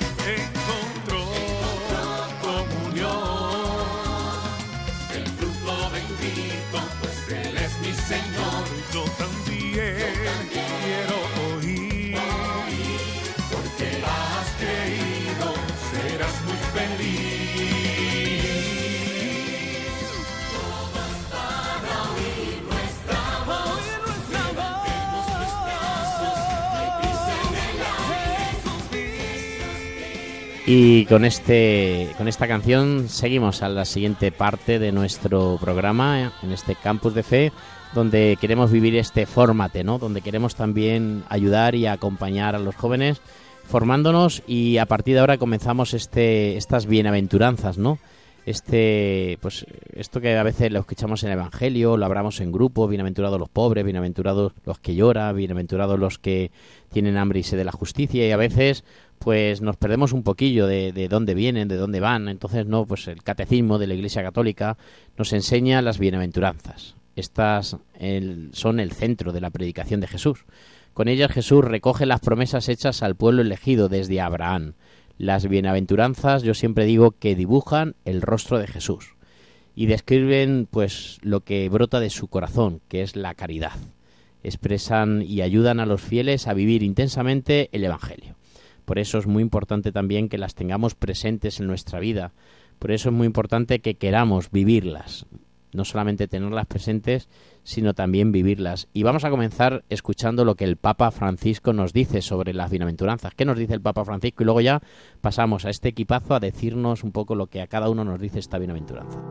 [30.73, 36.51] Y con este con esta canción seguimos a la siguiente parte de nuestro programa en
[36.53, 37.51] este campus de fe
[37.93, 39.99] donde queremos vivir este fórmate, ¿no?
[39.99, 43.19] Donde queremos también ayudar y acompañar a los jóvenes
[43.65, 47.99] formándonos y a partir de ahora comenzamos este estas bienaventuranzas, ¿no?
[48.45, 52.87] Este pues esto que a veces lo escuchamos en el evangelio, lo hablamos en grupo,
[52.87, 56.49] bienaventurados los pobres, bienaventurados los que lloran, bienaventurados los que
[56.93, 58.85] tienen hambre y sed de la justicia y a veces
[59.23, 62.27] pues nos perdemos un poquillo de, de dónde vienen, de dónde van.
[62.27, 64.77] Entonces, no, pues el catecismo de la Iglesia Católica
[65.17, 66.95] nos enseña las bienaventuranzas.
[67.15, 67.77] Estas
[68.53, 70.45] son el centro de la predicación de Jesús.
[70.93, 74.73] Con ellas Jesús recoge las promesas hechas al pueblo elegido desde Abraham.
[75.17, 79.15] Las bienaventuranzas, yo siempre digo que dibujan el rostro de Jesús
[79.75, 83.77] y describen pues lo que brota de su corazón, que es la caridad.
[84.43, 88.35] Expresan y ayudan a los fieles a vivir intensamente el evangelio.
[88.85, 92.33] Por eso es muy importante también que las tengamos presentes en nuestra vida.
[92.79, 95.25] Por eso es muy importante que queramos vivirlas.
[95.73, 97.29] No solamente tenerlas presentes,
[97.63, 98.89] sino también vivirlas.
[98.93, 103.33] Y vamos a comenzar escuchando lo que el Papa Francisco nos dice sobre las bienaventuranzas.
[103.35, 104.43] ¿Qué nos dice el Papa Francisco?
[104.43, 104.81] Y luego ya
[105.21, 108.39] pasamos a este equipazo a decirnos un poco lo que a cada uno nos dice
[108.39, 109.21] esta bienaventuranza.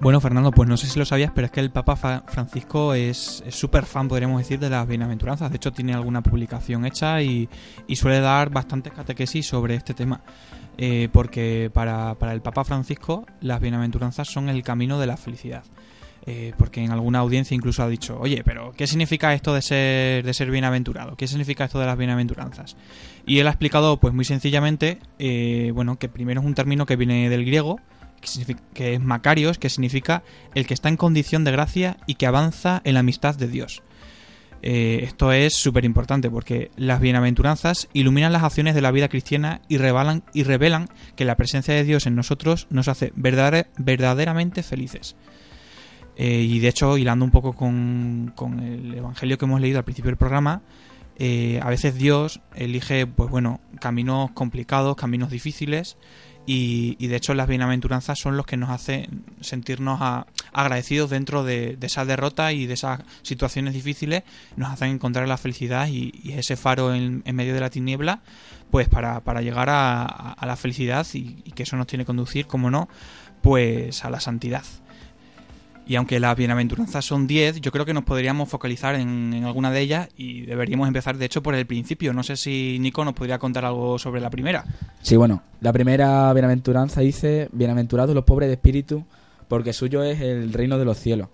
[0.00, 3.42] Bueno, Fernando, pues no sé si lo sabías, pero es que el Papa Francisco es
[3.44, 5.50] es súper fan, podríamos decir, de las bienaventuranzas.
[5.50, 7.48] De hecho, tiene alguna publicación hecha y,
[7.88, 10.20] y suele dar bastantes catequesis sobre este tema.
[10.76, 15.64] Eh, porque para, para el Papa Francisco, las bienaventuranzas son el camino de la felicidad.
[16.26, 20.24] Eh, porque en alguna audiencia incluso ha dicho, oye, pero ¿qué significa esto de ser,
[20.24, 21.16] de ser bienaventurado?
[21.16, 22.76] ¿Qué significa esto de las bienaventuranzas?
[23.26, 26.96] Y él ha explicado, pues muy sencillamente, eh, bueno, que primero es un término que
[26.96, 27.80] viene del griego,
[28.74, 30.22] que, es Macarios, que significa
[30.54, 33.82] el que está en condición de gracia y que avanza en la amistad de Dios.
[34.60, 39.60] Eh, esto es súper importante porque las bienaventuranzas iluminan las acciones de la vida cristiana
[39.68, 44.64] y revelan, y revelan que la presencia de Dios en nosotros nos hace verdadera- verdaderamente
[44.64, 45.14] felices.
[46.16, 49.84] Eh, y de hecho, hilando un poco con, con el Evangelio que hemos leído al
[49.84, 50.62] principio del programa,
[51.16, 55.96] eh, a veces Dios elige, pues bueno, caminos complicados, caminos difíciles,
[56.50, 61.76] y, de hecho las bienaventuranzas son los que nos hacen sentirnos a- agradecidos dentro de,
[61.76, 64.22] de esa derrota y de esas situaciones difíciles,
[64.56, 68.20] nos hacen encontrar la felicidad y, ese faro en, medio de la tiniebla,
[68.70, 72.70] pues para, llegar a la felicidad y, y que eso nos tiene que conducir, como
[72.70, 72.88] no,
[73.42, 74.64] pues a la santidad.
[75.88, 79.80] Y aunque las bienaventuranzas son 10, yo creo que nos podríamos focalizar en, alguna de
[79.80, 82.12] ellas y deberíamos empezar, de hecho, por el principio.
[82.12, 84.66] No sé si Nico nos podría contar algo sobre la primera.
[85.00, 89.02] Sí, bueno, la primera bienaventuranza dice, bienaventurados los pobres de espíritu,
[89.48, 91.28] porque suyo es el reino de los cielos.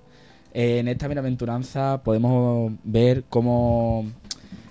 [0.52, 4.06] Eh, en esta bienaventuranza podemos ver cómo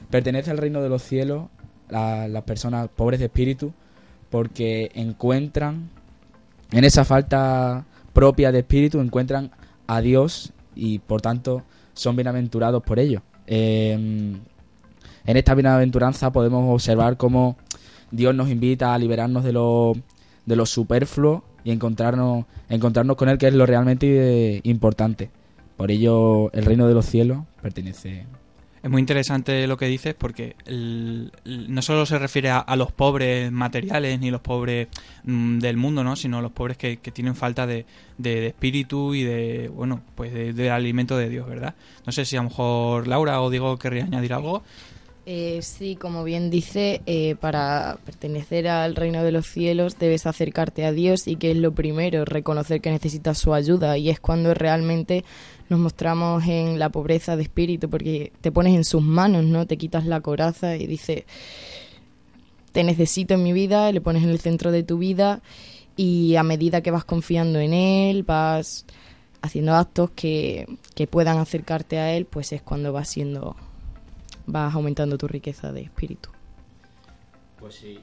[0.10, 1.48] pertenece al reino de los cielos
[1.92, 3.74] a las personas pobres de espíritu,
[4.30, 5.90] porque encuentran,
[6.72, 9.52] en esa falta propia de espíritu, encuentran
[9.96, 11.64] a Dios y por tanto
[11.94, 13.22] son bienaventurados por ello.
[13.48, 13.94] Eh,
[15.26, 17.58] en esta bienaventuranza podemos observar cómo
[18.12, 19.94] Dios nos invita a liberarnos de lo,
[20.46, 25.30] de lo superfluo y encontrarnos, encontrarnos con Él, que es lo realmente eh, importante.
[25.78, 28.26] Por ello, el reino de los cielos pertenece.
[28.84, 30.58] Es muy interesante lo que dices porque
[31.46, 34.90] no solo se refiere a, los pobres materiales ni los pobres
[35.24, 36.18] mm, del mundo, ¿no?
[36.18, 37.86] sino a los pobres que, tienen falta de,
[38.18, 41.76] de- espíritu y de, bueno, pues de- alimento de Dios, ¿verdad?
[42.06, 44.64] No sé si a lo mejor Laura o Diego querría añadir algo.
[45.26, 50.86] Eh, sí, como bien dice, eh, para pertenecer al reino de los cielos debes acercarte
[50.86, 54.54] a Dios y que es lo primero, reconocer que necesitas su ayuda y es cuando
[54.54, 55.24] realmente
[55.70, 59.66] nos mostramos en la pobreza de espíritu porque te pones en sus manos, ¿no?
[59.66, 61.24] Te quitas la coraza y dices,
[62.72, 65.41] te necesito en mi vida, le pones en el centro de tu vida
[65.95, 68.86] y a medida que vas confiando en él, vas
[69.41, 73.55] haciendo actos que, que puedan acercarte a él, pues es cuando vas siendo
[74.45, 76.30] vas aumentando tu riqueza de espíritu.
[77.59, 77.99] Pues sí.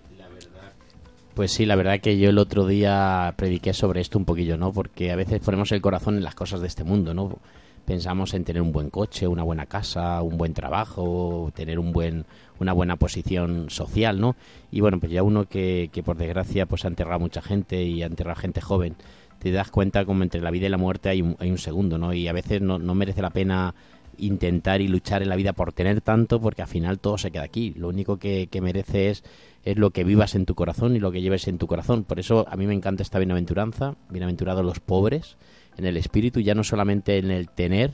[1.41, 4.75] Pues sí, la verdad que yo el otro día prediqué sobre esto un poquillo, ¿no?
[4.75, 7.39] Porque a veces ponemos el corazón en las cosas de este mundo, ¿no?
[7.87, 12.27] Pensamos en tener un buen coche, una buena casa, un buen trabajo, tener un buen,
[12.59, 14.37] una buena posición social, ¿no?
[14.71, 17.85] Y bueno, pues ya uno que, que por desgracia pues ha enterrado a mucha gente
[17.85, 18.97] y ha enterrado a gente joven,
[19.39, 21.97] te das cuenta como entre la vida y la muerte hay un, hay un segundo,
[21.97, 22.13] ¿no?
[22.13, 23.75] Y a veces no, merece la pena
[24.19, 27.45] intentar y luchar en la vida por tener tanto porque al final todo se queda
[27.45, 27.73] aquí.
[27.79, 29.25] Lo único que, que merece es,
[29.65, 32.05] es lo que vivas en tu corazón y lo que lleves en tu corazón.
[32.05, 35.37] Por eso a mí me encanta esta bienaventuranza, bienaventurados los pobres
[35.77, 37.93] en el espíritu, ya no solamente en el tener,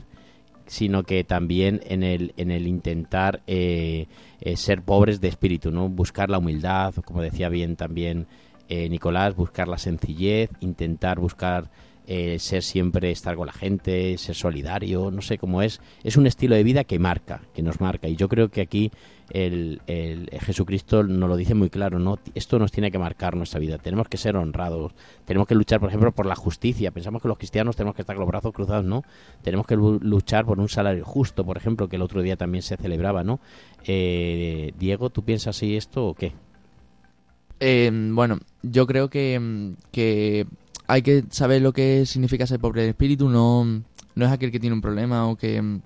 [0.65, 4.07] sino que también en el, en el intentar eh,
[4.41, 5.89] eh, ser pobres de espíritu, ¿no?
[5.89, 8.27] Buscar la humildad, como decía bien también
[8.69, 11.71] eh, Nicolás, buscar la sencillez, intentar buscar
[12.07, 15.81] eh, ser siempre estar con la gente, ser solidario, no sé cómo es.
[16.03, 18.07] Es un estilo de vida que marca, que nos marca.
[18.07, 18.91] Y yo creo que aquí
[19.29, 22.17] el, el Jesucristo nos lo dice muy claro, ¿no?
[22.33, 23.77] Esto nos tiene que marcar nuestra vida.
[23.77, 24.93] Tenemos que ser honrados.
[25.25, 26.91] Tenemos que luchar, por ejemplo, por la justicia.
[26.91, 29.03] Pensamos que los cristianos tenemos que estar con los brazos cruzados, ¿no?
[29.43, 32.61] Tenemos que lu- luchar por un salario justo, por ejemplo, que el otro día también
[32.61, 33.41] se celebraba, ¿no?
[33.85, 36.31] Eh, Diego, ¿tú piensas así esto o qué?
[37.59, 40.45] Eh, bueno, yo creo que, que
[40.87, 43.29] hay que saber lo que significa ser pobre de espíritu.
[43.29, 45.79] No, no es aquel que tiene un problema o que,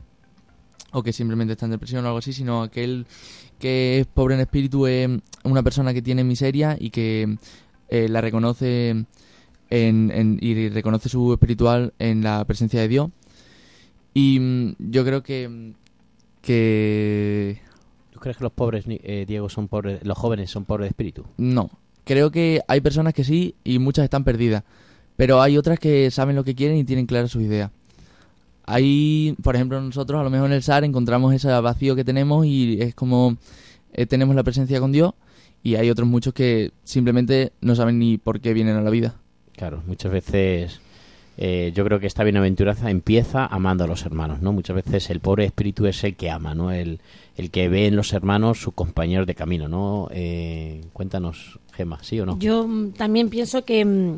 [0.92, 3.06] o que simplemente está en depresión o algo así, sino aquel
[3.60, 5.10] que es pobre en espíritu es
[5.44, 7.38] una persona que tiene miseria y que
[7.90, 8.90] eh, la reconoce
[9.70, 13.10] en, en- y reconoce su espiritual en la presencia de Dios.
[14.14, 15.74] Y mm, yo creo que,
[16.42, 17.62] que
[18.12, 21.26] ¿Tú crees que los pobres, eh, Diego, son pobres, los jóvenes son pobres de espíritu?
[21.38, 21.70] No,
[22.04, 24.64] creo que hay personas que sí y muchas están perdidas,
[25.16, 27.72] pero hay otras que saben lo que quieren y tienen claras sus ideas.
[28.66, 32.46] Hay, por ejemplo, nosotros a lo mejor en el SAR encontramos ese vacío que tenemos
[32.46, 33.38] y es como
[33.94, 35.14] eh, tenemos la presencia con Dios
[35.64, 39.16] y hay otros muchos que simplemente no saben ni por qué vienen a la vida.
[39.56, 40.80] Claro, muchas veces
[41.38, 44.54] eh, yo creo que esta bienaventuranza empieza amando a los hermanos, ¿no?
[44.54, 46.72] Muchas veces el pobre espíritu es el que ama, ¿no?
[46.72, 47.00] El,
[47.36, 50.08] el que ve en los hermanos sus compañeros de camino, ¿no?
[50.12, 52.38] Eh, cuéntanos, Gemma, ¿sí o no?
[52.40, 54.18] Yo mm, también pienso que, mm,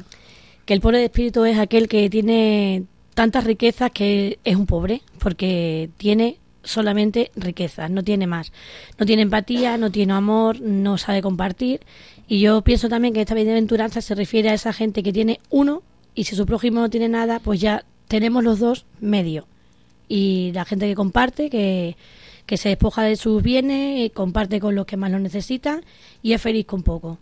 [0.66, 2.84] que el pobre de espíritu es aquel que tiene
[3.14, 8.52] tantas riquezas que es un pobre, porque tiene solamente riquezas, no tiene más.
[8.98, 11.82] No tiene empatía, no tiene amor, no sabe compartir.
[12.28, 15.84] Y yo pienso también que esta bienaventuranza se refiere a esa gente que tiene uno
[16.16, 19.46] y si su prójimo no tiene nada, pues ya tenemos los dos medio.
[20.08, 21.98] Y la gente que comparte, que,
[22.46, 25.84] que se despoja de sus bienes, comparte con los que más lo necesitan
[26.22, 27.18] y es feliz con poco.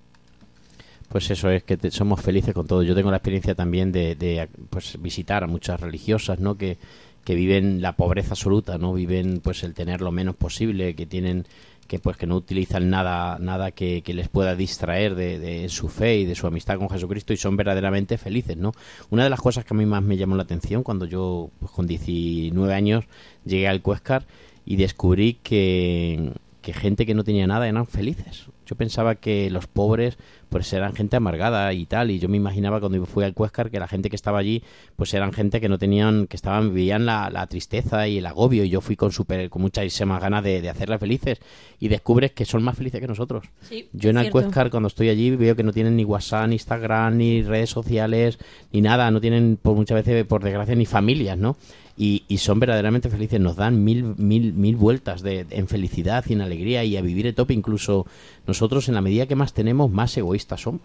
[1.11, 2.83] Pues eso es que te- somos felices con todo.
[2.83, 6.57] Yo tengo la experiencia también de, de, pues visitar a muchas religiosas, ¿no?
[6.57, 6.77] Que,
[7.25, 8.93] que viven la pobreza absoluta, ¿no?
[8.93, 11.45] Viven pues el tener lo menos posible, que tienen
[11.87, 16.19] que pues que no utilizan nada nada que, que les pueda distraer de, su fe
[16.19, 18.71] y de su amistad con Jesucristo y son verdaderamente felices, ¿no?
[19.09, 21.69] Una de las cosas que a mí más me llamó la atención cuando yo pues,
[21.73, 23.03] con 19 años
[23.43, 24.25] llegué al Cuéscar
[24.65, 26.31] y descubrí que,
[26.61, 28.45] que gente que no tenía nada eran felices.
[28.65, 30.17] Yo pensaba que los pobres
[30.51, 33.79] pues eran gente amargada y tal y yo me imaginaba cuando fui al Cuéscar que
[33.79, 34.61] la gente que estaba allí
[34.97, 38.65] pues eran gente que no tenían que estaban vivían la, la tristeza y el agobio
[38.65, 41.39] y yo fui con super con muchísimas ganas de, de hacerlas felices
[41.79, 44.29] y descubres que son más felices que nosotros Sí, yo en el.
[44.29, 48.37] Cuéscar cuando estoy allí veo que no tienen ni WhatsApp ni Instagram ni redes sociales
[48.73, 51.55] ni nada no tienen por muchas veces por desgracia ni familias no
[51.97, 56.33] y, y son verdaderamente felices, nos dan mil, mil, mil vueltas de, en felicidad y
[56.33, 57.53] en alegría y a vivir el tope.
[57.53, 58.07] Incluso
[58.47, 60.81] nosotros, en la medida que más tenemos, más egoístas somos.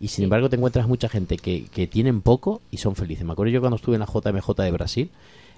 [0.00, 3.24] Y sin embargo, te encuentras mucha gente que, que tienen poco y son felices.
[3.24, 5.10] Me acuerdo yo cuando estuve en la JMJ de Brasil,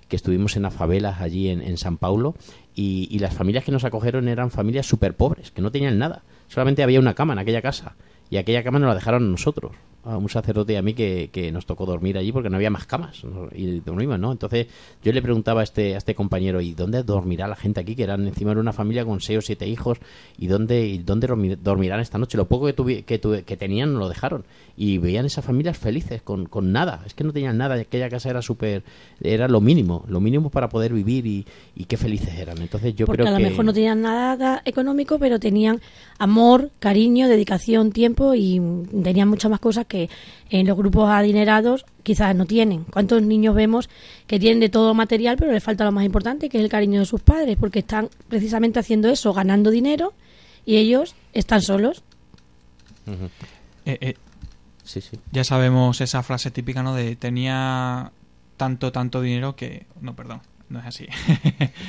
[0.09, 2.35] que estuvimos en las favelas allí en, en San Paulo,
[2.75, 6.23] y, y las familias que nos acogieron eran familias súper pobres, que no tenían nada.
[6.49, 7.97] Solamente había una cama en aquella casa.
[8.31, 9.73] Y aquella cama nos la dejaron a nosotros,
[10.05, 12.71] a un sacerdote y a mí que, que nos tocó dormir allí porque no había
[12.71, 13.25] más camas.
[13.25, 13.49] ¿no?
[13.55, 14.33] Y dormimos, ¿no?
[14.33, 14.67] Entonces
[15.03, 17.95] yo le preguntaba a este, a este compañero, ¿y dónde dormirá la gente aquí?
[17.97, 19.99] Que eran encima de una familia con seis o siete hijos.
[20.39, 22.37] ¿Y dónde, y dónde dormi- dormirán esta noche?
[22.37, 24.45] Lo poco que, tuvi- que, tuve- que tenían nos lo dejaron.
[24.77, 27.03] Y veían esas familias felices, con, con nada.
[27.07, 27.75] Es que no tenían nada.
[27.77, 28.83] Aquella casa era súper...
[29.21, 30.05] Era lo mínimo.
[30.09, 31.47] Lo mínimo para poder vivir y,
[31.77, 32.59] y qué felices eran.
[32.59, 33.51] Entonces yo Porque creo a lo que...
[33.51, 35.81] mejor no tenían nada económico, pero tenían
[36.19, 38.61] amor, cariño, dedicación, tiempo y
[39.03, 39.94] tenían muchas más cosas que
[40.51, 42.85] en los grupos adinerados quizás no tienen.
[42.85, 43.89] ¿Cuántos niños vemos
[44.27, 47.01] que tienen de todo material, pero les falta lo más importante, que es el cariño
[47.01, 47.57] de sus padres?
[47.59, 50.13] Porque están precisamente haciendo eso, ganando dinero
[50.67, 52.03] y ellos están solos.
[53.87, 54.15] Eh, eh,
[54.85, 55.19] Sí, sí.
[55.33, 56.95] Ya sabemos esa frase típica, ¿no?
[56.95, 58.13] De tenía
[58.57, 59.87] tanto, tanto dinero que...
[60.01, 61.07] No, perdón, no es así.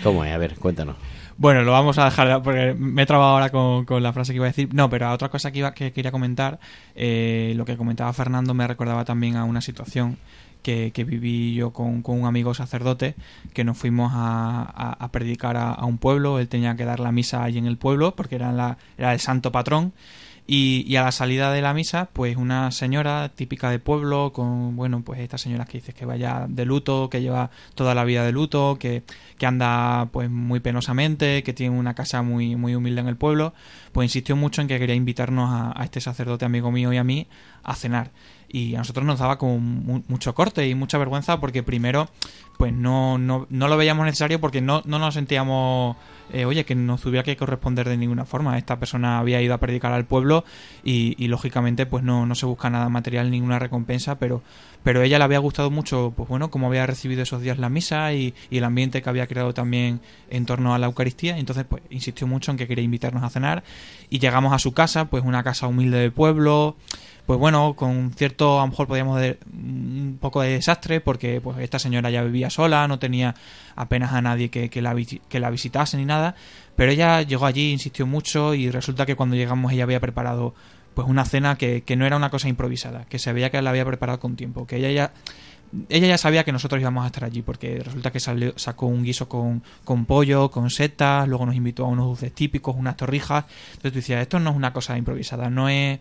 [0.03, 0.33] ¿Cómo es?
[0.33, 0.95] A ver, cuéntanos.
[1.37, 4.37] Bueno, lo vamos a dejar porque me he trabado ahora con, con la frase que
[4.37, 4.73] iba a decir.
[4.73, 6.59] No, pero otra cosa que, iba, que quería comentar,
[6.95, 10.17] eh, lo que comentaba Fernando me recordaba también a una situación
[10.63, 13.15] que, que viví yo con, con un amigo sacerdote,
[13.53, 16.99] que nos fuimos a, a- a predicar a, a un pueblo, él tenía que dar
[17.01, 19.91] la misa allí en el pueblo porque era, la, era el santo patrón.
[20.47, 24.75] Y, y a la salida de la misa, pues una señora típica de pueblo, con,
[24.75, 28.23] bueno, pues estas señoras que dices que vaya de luto, que lleva toda la vida
[28.23, 29.01] de luto, que,
[29.39, 33.55] que anda pues muy penosamente, que tiene una casa muy, muy humilde en el pueblo,
[33.91, 37.03] pues insistió mucho en que quería invitarnos a, a este sacerdote amigo mío y a
[37.03, 37.27] mí
[37.63, 38.11] a cenar.
[38.55, 42.07] Y a nosotros nos daba como mu- mucho corte y mucha vergüenza porque primero
[42.57, 45.97] pues no, no, no lo veíamos necesario porque no, no nos sentíamos,
[46.31, 48.57] eh, oye, que nos tuviera que corresponder de ninguna forma.
[48.57, 50.45] Esta persona había ido a predicar al pueblo
[50.81, 54.41] y, lógicamente pues no, no se busca nada material, ninguna recompensa, pero,
[54.83, 58.13] pero ella le había gustado mucho, pues bueno, cómo había recibido esos días la misa
[58.13, 59.99] y, y el ambiente que había creado también
[60.29, 61.37] en torno a la Eucaristía.
[61.37, 63.65] Entonces pues insistió mucho en que quería invitarnos a cenar
[64.09, 66.77] y llegamos a su casa, pues una casa humilde del pueblo
[67.25, 71.57] pues bueno, con cierto, a lo mejor podríamos de, un poco de desastre, porque pues
[71.59, 73.35] esta señora ya vivía sola, no tenía
[73.75, 74.95] apenas a nadie que, que, la,
[75.27, 76.35] que la visitase ni nada,
[76.75, 80.53] pero ella llegó allí, insistió mucho y resulta que cuando llegamos ella había preparado
[80.93, 83.71] pues una cena que, que no era una cosa improvisada, que se veía que la
[83.71, 85.11] había preparado con tiempo, que ella ya
[85.89, 89.03] ella ya sabía que nosotros íbamos a estar allí porque resulta que salió, sacó un
[89.03, 93.45] guiso con, con pollo, con setas, luego nos invitó a unos dulces típicos, unas torrijas.
[93.73, 95.99] Entonces tú decías, esto no es una cosa improvisada, no es,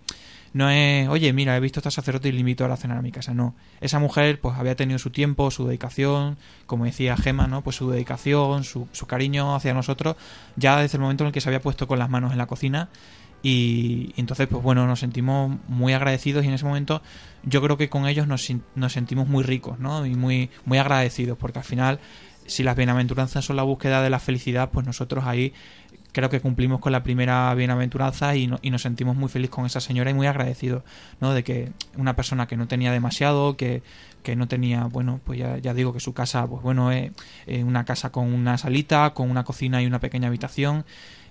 [0.55, 3.03] no es, oye, mira, he visto a este sacerdote y le invito a cenar a
[3.03, 3.35] mi casa.
[3.35, 7.63] No, esa mujer pues había tenido su tiempo, su dedicación, como decía Gema, ¿no?
[7.63, 10.17] Pues su dedicación, su, su cariño hacia nosotros,
[10.55, 12.47] ya desde el momento en el que se había puesto con las manos en la
[12.47, 12.89] cocina
[13.43, 17.03] y, y entonces, pues bueno, nos sentimos muy agradecidos y en ese momento
[17.43, 20.07] yo creo que con ellos nos, nos sentimos muy ricos, ¿no?
[20.07, 21.99] Y muy, muy agradecidos, porque al final,
[22.47, 25.53] si las bienaventuranzas son la búsqueda de la felicidad, pues nosotros ahí
[26.15, 29.81] creo que cumplimos con la primera bienaventuranza y, y nos sentimos muy felices con esa
[29.81, 30.83] señora y muy agradecidos,
[31.21, 31.35] ¿no?
[31.35, 33.83] De que una persona que no tenía demasiado, que,
[34.23, 37.11] que no tenía, bueno, pues ya, digo que su casa, pues bueno, es
[37.63, 40.87] una casa con una salita, con una cocina y una pequeña habitación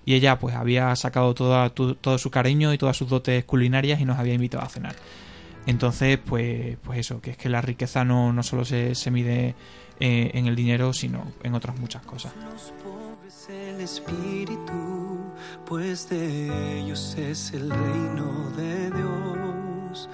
[0.06, 4.00] y ella pues había sacado toda, tu- todo su cariño y todas sus dotes culinarias
[4.02, 4.96] y nos había invitado a cenar.
[5.66, 9.56] Entonces, pues, pues eso, que es que la riqueza no, no solo se, se mide
[10.02, 12.34] eh, en el dinero, sino en otras muchas cosas.
[13.24, 15.20] Pobres el espíritu,
[15.66, 20.10] pues de ellos es el reino de Dios.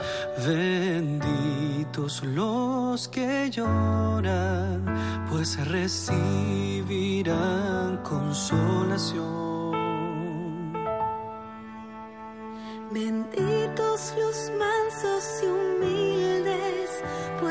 [0.45, 4.86] Benditos los que lloran,
[5.30, 7.24] pues recibirán
[8.03, 9.39] consolación.
[12.91, 16.89] Benditos los mansos y humildes,
[17.39, 17.49] pues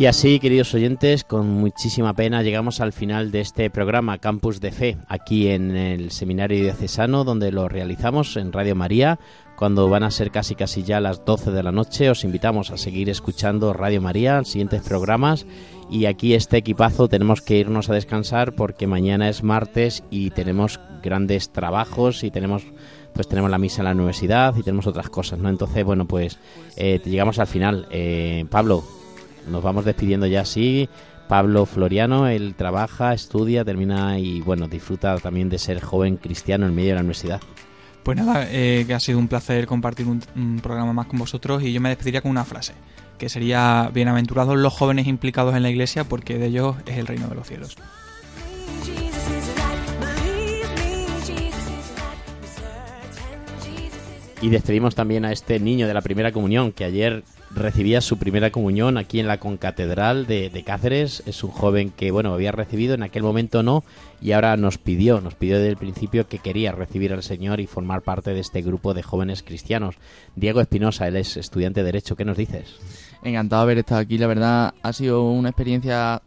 [0.00, 4.72] Y así, queridos oyentes, con muchísima pena llegamos al final de este programa Campus de
[4.72, 9.20] Fe, aquí en el Seminario Diocesano, donde lo realizamos en Radio María.
[9.56, 12.78] Cuando van a ser casi casi ya las 12 de la noche, os invitamos a
[12.78, 15.44] seguir escuchando Radio María, siguientes programas.
[15.90, 20.80] Y aquí este equipazo tenemos que irnos a descansar porque mañana es martes y tenemos
[21.02, 22.64] grandes trabajos y tenemos
[23.12, 25.50] pues tenemos la misa en la universidad y tenemos otras cosas, ¿no?
[25.50, 26.38] Entonces, bueno, pues
[26.76, 27.86] eh, llegamos al final.
[27.90, 28.84] Eh, Pablo,
[29.48, 30.88] nos vamos despidiendo ya así.
[31.28, 36.74] Pablo Floriano, él trabaja, estudia, termina y bueno, disfruta también de ser joven cristiano en
[36.74, 37.40] medio de la universidad.
[38.02, 41.62] Pues nada, eh, que ha sido un placer compartir un, un programa más con vosotros
[41.62, 42.72] y yo me despediría con una frase,
[43.18, 47.28] que sería bienaventurados los jóvenes implicados en la iglesia porque de ellos es el reino
[47.28, 47.76] de los cielos.
[54.42, 57.24] Y despedimos también a este niño de la primera comunión que ayer
[57.54, 61.22] recibía su primera comunión aquí en la concatedral de, Cáceres.
[61.26, 63.84] Es un joven que, bueno, había recibido, en aquel momento no,
[64.20, 67.66] y ahora nos pidió, nos pidió desde el principio que quería recibir al Señor y
[67.66, 69.96] formar parte de este grupo de jóvenes cristianos.
[70.36, 72.76] Diego Espinosa, él es estudiante de Derecho, ¿qué nos dices?
[73.22, 76.22] Encantado de haber estado aquí, la verdad ha sido una experiencia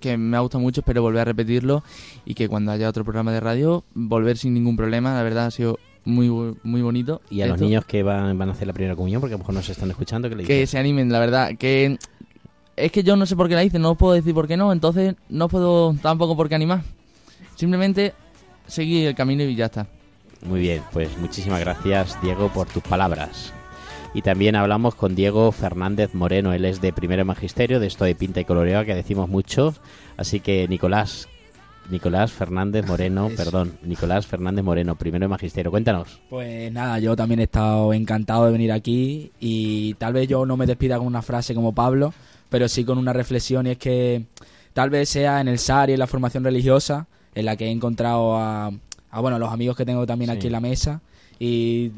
[0.00, 1.82] que me ha gustado mucho, espero volver a repetirlo
[2.24, 5.50] y que cuando haya otro programa de radio, volver sin ningún problema, la verdad ha
[5.50, 7.20] sido muy muy bonito.
[7.30, 9.40] Y a los niños que van, van a hacer la primera comunión, porque a lo
[9.40, 11.98] mejor nos están escuchando, que le que se animen, la verdad, que
[12.76, 14.56] es que yo no sé por qué la hice, no os puedo decir por qué
[14.56, 16.82] no, entonces no puedo tampoco por qué animar.
[17.56, 18.14] Simplemente
[18.66, 19.86] seguir el camino y ya está.
[20.46, 23.52] Muy bien, pues muchísimas gracias Diego por tus palabras.
[24.14, 28.14] Y también hablamos con Diego Fernández Moreno, él es de primero magisterio, de esto de
[28.14, 29.74] pinta y coloreado que decimos mucho.
[30.16, 31.28] Así que Nicolás,
[31.90, 36.20] Nicolás Fernández Moreno, perdón, Nicolás Fernández Moreno, primero de magisterio, cuéntanos.
[36.28, 40.56] Pues nada, yo también he estado encantado de venir aquí y tal vez yo no
[40.56, 42.12] me despida con una frase como Pablo,
[42.50, 44.24] pero sí con una reflexión y es que
[44.72, 47.70] tal vez sea en el SAR y en la formación religiosa en la que he
[47.70, 48.70] encontrado a,
[49.10, 50.36] a, bueno, los amigos que tengo también Sí.
[50.36, 51.00] aquí en la mesa
[51.38, 51.90] y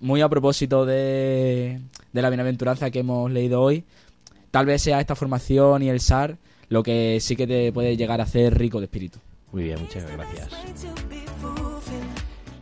[0.00, 1.80] muy a propósito de,
[2.12, 3.84] de la bienaventuranza que hemos leído hoy,
[4.50, 6.36] tal vez sea esta formación y el SAR
[6.70, 9.18] lo que sí que te puede llegar a hacer rico de espíritu.
[9.52, 10.48] Muy bien, muchas gracias.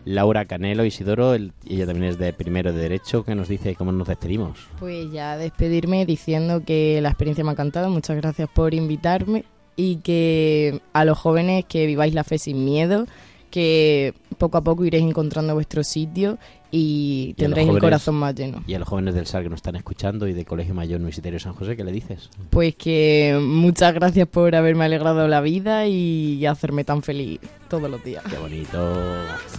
[0.05, 3.93] Laura Canelo Isidoro, el- ella también es de primero de derecho, que nos dice cómo
[3.93, 4.59] nos despedimos.
[4.79, 9.45] Pues ya despedirme diciendo que la experiencia me ha encantado, muchas gracias por invitarme
[9.77, 13.07] y que a los jóvenes que viváis la fe sin miedo,
[13.49, 16.39] que poco a poco iréis encontrando vuestro sitio
[16.71, 18.63] y tendréis el corazón más lleno.
[18.67, 21.41] Y a los jóvenes del SAR que nos están escuchando y de Colegio Mayor Universitario
[21.41, 22.31] San José, ¿qué le dices?
[22.51, 28.03] Pues que muchas gracias por haberme alegrado la vida y hacerme tan feliz todos los
[28.05, 28.23] días.
[28.29, 28.95] Qué bonito,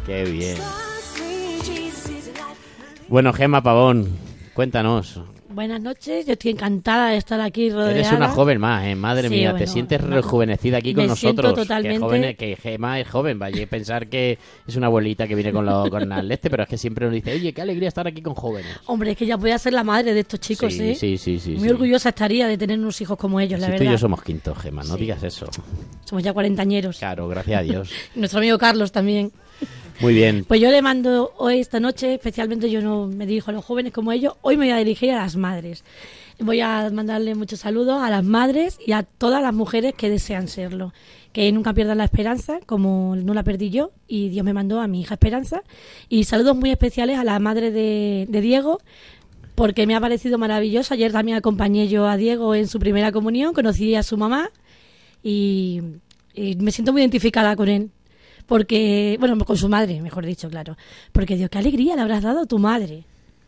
[0.05, 0.57] qué bien.
[3.07, 4.07] Bueno, Gema Pavón,
[4.53, 5.19] cuéntanos.
[5.51, 7.91] Buenas noches, yo estoy encantada de estar aquí rodeada.
[7.91, 8.93] Eres una joven más, ¿eh?
[8.93, 11.65] Madre Sí, mía, te sientes rejuvenecida aquí con Me siento nosotros.
[11.67, 14.37] totalmente- Que, joven, que Gema es joven, vaya a pensar que
[14.67, 17.15] es una abuelita que viene con, lo, con el este, pero es que siempre nos
[17.15, 18.77] dice, oye, qué alegría estar aquí con jóvenes.
[18.85, 20.95] Hombre, es que ya voy a ser la madre de estos chicos, sí, ¿eh?
[20.95, 21.51] sí, sí, sí.
[21.55, 21.69] Muy sí.
[21.69, 23.91] orgullosa estaría de tener unos hijos como ellos, la Si tú verdad.
[23.91, 24.99] y yo somos quintos, Gema, no Sí.
[25.01, 25.47] digas eso.
[26.05, 26.99] Somos ya cuarentañeros.
[26.99, 27.89] Claro, gracias a Dios.
[28.15, 29.31] Nuestro amigo Carlos también.
[29.99, 30.45] Muy bien.
[30.47, 33.91] Pues yo le mando hoy, esta noche, especialmente yo no me dirijo a los jóvenes
[33.91, 35.83] como ellos, hoy me voy a dirigir a las madres.
[36.39, 40.47] voy a mandarle muchos saludos a las madres y a todas las mujeres que desean
[40.47, 40.93] serlo.
[41.33, 44.87] Que nunca pierdan la esperanza, como no la perdí yo, y Dios me mandó a
[44.87, 45.63] mi hija Esperanza.
[46.07, 48.79] Y saludos muy especiales a la madre de, de Diego,
[49.53, 50.93] porque me ha parecido maravilloso.
[50.93, 54.49] Ayer también acompañé yo a Diego en su primera comunión, conocí a su mamá
[55.21, 55.81] y,
[56.33, 57.91] y me siento muy identificada con él.
[58.49, 60.75] Porque, bueno, con su madre, mejor dicho, claro.
[61.13, 63.05] Porque Dios, qué alegría le habrás dado a tu madre,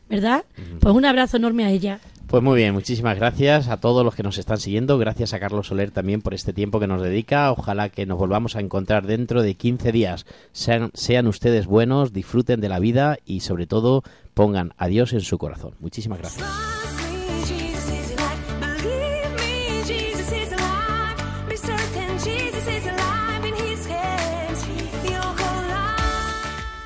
[0.09, 0.45] ¿verdad?
[0.79, 1.99] Pues un abrazo enorme a ella.
[2.27, 4.97] Pues muy bien, muchísimas gracias a todos los que nos están siguiendo.
[4.97, 7.51] Gracias a Carlos Soler también por este tiempo que nos dedica.
[7.51, 10.25] Ojalá que nos volvamos a encontrar dentro de 15 días.
[10.53, 15.21] Sean, sean ustedes buenos, disfruten de la vida y sobre todo pongan a Dios en
[15.21, 15.73] su corazón.
[15.81, 16.80] Muchísimas gracias.